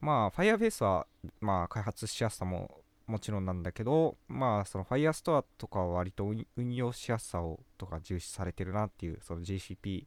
[0.00, 1.06] まあ Firebase は
[1.40, 10.06] まあ開発しやすさももちろんなんだけどまあその Firestore とかは割と運用しやすさをとか重視されてるなっていうその GCP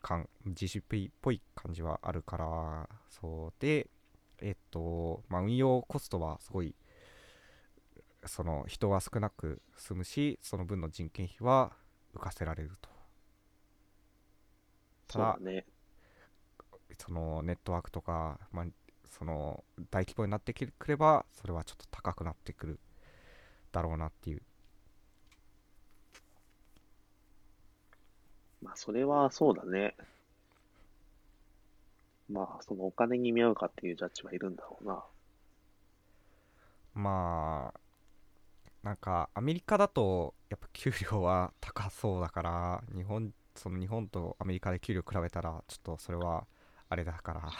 [0.00, 3.88] 感 GCP っぽい感じはあるからそうで
[4.40, 6.74] えっとまあ運用コストはすごい
[8.24, 11.72] その人は少なく済むしその分の人件費は
[12.14, 12.88] 浮かせられると
[15.08, 15.66] ただそね。
[16.98, 18.66] そのネットワークとか、まあ、
[19.10, 22.78] その大規模になってくればそれはちょっと高くなってくる
[23.72, 24.42] だろうなっていう
[28.62, 29.94] まあ、それはそうだね。
[32.28, 35.04] まあ、そのお金に見合うかっていうジャッジはいるんだろうな。
[36.94, 37.80] まあ
[38.82, 46.46] なんかアメリカだとやっぱ給料は高そうだから日本その日本とアメリカで給料比べたらちょっとそれは
[46.88, 47.52] あれだから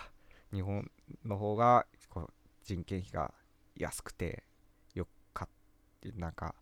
[0.53, 0.91] 日本
[1.25, 1.87] の方が
[2.65, 3.33] 人件費が
[3.77, 4.43] 安くて
[4.95, 5.49] よかっ
[6.01, 6.55] てなんか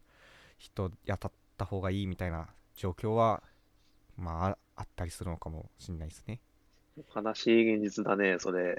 [0.59, 3.43] 人雇った方がいいみたいな状況は
[4.17, 6.41] まああったりするのかもしれないですね
[7.15, 8.77] 悲しい現実だね、それ。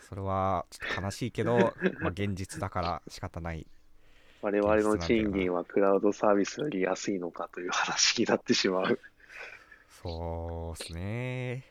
[0.00, 3.66] それはちょっと悲しいけど、 まあ、現実だから仕方ない
[4.42, 8.98] 我々の賃金はクラウドサービスより安いのかという話になってしまう。
[10.02, 11.64] そうですね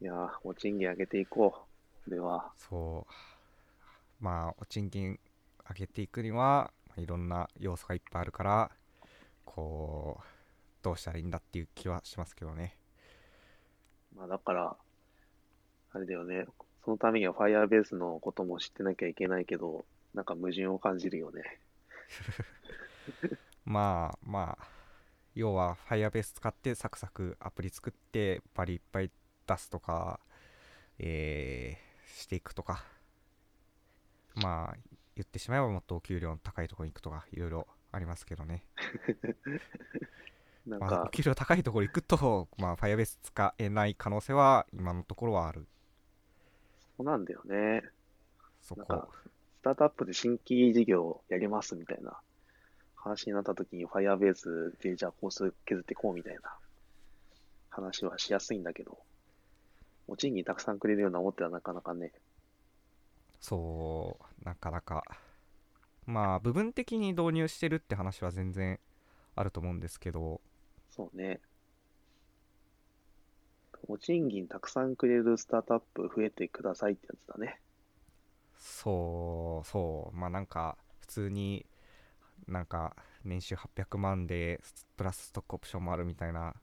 [0.00, 1.67] いやー、もう賃金上げていこう。
[2.08, 5.18] では、そうまあお賃金
[5.68, 8.70] 上げていくには、まあいろんな要素がいっぱいあるから
[9.44, 10.24] こう
[10.82, 12.76] どうしたらいいんだっていう気はしますけどね
[14.16, 14.76] まあだから、
[15.92, 16.46] あれだよね。
[16.84, 19.84] そのためには Firebase のことも知ってなきゃいけないけど、
[20.14, 21.60] なんか矛盾を感じるよね。
[23.64, 24.66] まあまあ
[25.34, 29.10] 要は Firebase 使ってサクサクアプリ作ってバリいっぱい
[29.46, 30.18] 出すとか
[30.98, 32.84] えーしていくとか
[34.36, 34.76] まあ
[35.16, 38.64] 言ってしまえばもっとお給料の高いところに行くとかいろいろありますけどね
[40.68, 45.66] なんまあ、おか、給料高いところ行くと、まあ、Firebase 使えない可能性は今のところはある。
[46.96, 47.82] そうなんだよね。
[48.60, 49.12] そなんかこ。
[49.60, 52.20] スタートアップで新規事業をやりますみたいな
[52.94, 56.40] 話になった時に Firebase でじゃあコース削ってこうみたいな
[57.70, 58.98] 話はしやすいんだけど、
[60.08, 62.12] お賃金たくさんくれるような思ってはなかなかね、
[63.40, 65.02] そう、なかなか。
[66.06, 68.80] まあ、部分的に導入してるって話は全然
[69.36, 70.40] あると思うんですけど、
[70.90, 71.40] そうね。
[73.88, 77.60] お賃金たくさんくれるスタートアップ増えてくださいってやつだね。
[78.58, 81.66] そう、そう、まあなんか、普通に
[82.48, 84.60] なんか年収800万で、
[84.96, 86.54] プラスストックオプションもあるみたいな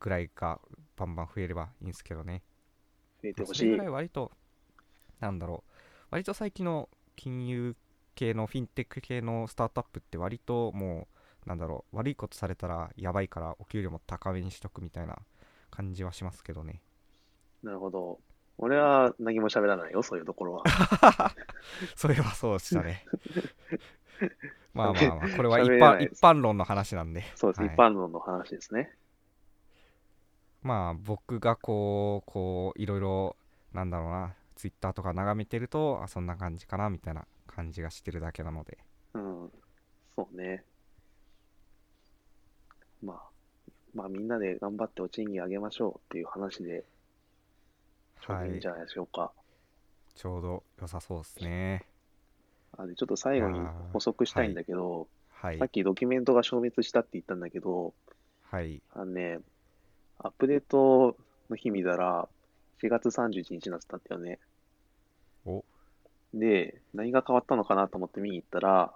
[0.00, 0.60] ぐらいが
[0.96, 2.42] バンバン増えればいいんですけどね。
[3.32, 3.84] 増えてほしいそれぐら。
[3.84, 4.32] い割と、
[5.20, 5.72] なんだろう、
[6.10, 7.76] 割と最近の金融
[8.14, 11.08] 系のフィンテック系のスタートアップって割とも
[11.46, 15.18] う、なんだろう、悪いことされたらやばいからお給料も高めにしとくみたいな
[15.70, 16.82] 感じはしますけどね。
[17.62, 18.18] なるほど。
[18.58, 20.64] 俺は何も喋らないよ、そういうところは。
[21.94, 23.04] そういえばそうでしたね。
[24.72, 27.22] まあまあまあ、これは一般一般論の話なんで。
[27.34, 28.96] そうです、はい一般論の話ですね。
[30.62, 33.36] まあ僕がこう、こう、いろいろ、
[33.72, 38.78] なんだろうな、ツイッターとか眺めてると、あ、そんな感じかなみたいな感じがしてるだけなので。
[39.14, 39.52] うん。
[40.16, 40.64] そうね。
[43.02, 43.30] まあ、
[43.94, 46.84] まあみんなで頑張ってお賃金上げましょうっていう話で、
[48.20, 48.68] ちょうはいどいいんじ。
[48.68, 49.32] ゃないでしょうか。
[50.14, 51.86] ちょうど良さそうですね。
[52.76, 53.60] あで、ちょっと最後に
[53.92, 55.68] 補足したいんだけど、はいさっ。
[55.68, 57.94] きドキュメントが消滅したって言ったんだけど、
[58.42, 58.82] はい。
[58.90, 59.38] あのね、
[60.18, 61.16] アップデート
[61.50, 62.28] の日見たら、
[62.82, 64.38] 4月31日になってたんだよね。
[65.44, 65.64] お
[66.34, 68.92] で、何が変わったのかなと思って見に行ったら、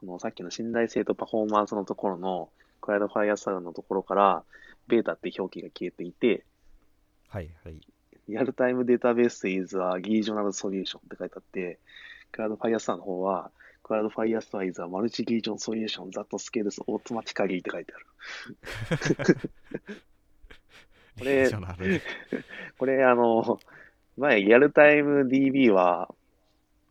[0.00, 4.44] そのさっきの信頼性とパフォーマンスのところの、クラウドファイアスターのところから、
[4.86, 6.44] ベータって表記が消えていて、
[7.28, 7.50] はい。
[7.64, 7.80] はい。
[8.28, 11.78] リアルタイムデータベース is a regional solution って書いてあって、
[12.32, 13.50] クラウドファイアスターの方は、
[13.82, 19.50] クラウドファイアスター is a multi-region solution that scales automatically って書いてある。
[21.18, 21.50] これ
[22.78, 23.58] これ、あの、
[24.16, 26.14] 前、リアルタイム DB は、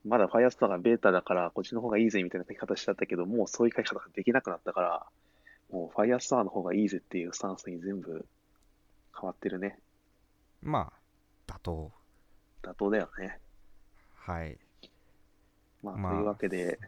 [0.05, 5.05] まだ Firestore がベータだからこっちの方がいいぜみたいな書き方しちゃったけど、もうそういう書き方ができなくなったから、
[5.71, 8.25] もう Firestore の方がいいぜっていうスタンスに全部
[9.19, 9.77] 変わってるね。
[10.61, 10.91] ま
[11.47, 11.91] あ、妥当。
[12.63, 13.37] 妥当だよね。
[14.15, 14.57] はい。
[15.83, 16.79] まあ、まあというわけで、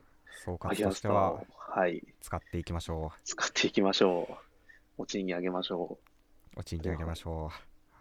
[0.44, 4.34] 総括としては、はい、使っていきましょう使っていきましょう。
[4.98, 6.11] お賃金上げましょう。
[6.62, 7.52] お賃金上げましょ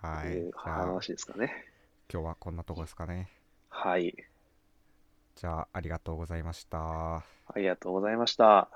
[0.02, 0.06] う。
[0.06, 0.06] う。
[0.06, 0.28] はい。
[0.28, 1.50] という話ですかね。
[2.12, 3.30] 今日はこんなとこですかね。
[3.70, 4.14] はい。
[5.34, 7.16] じゃあ、ありがとうございました。
[7.16, 7.24] あ
[7.56, 8.68] りがとうございました。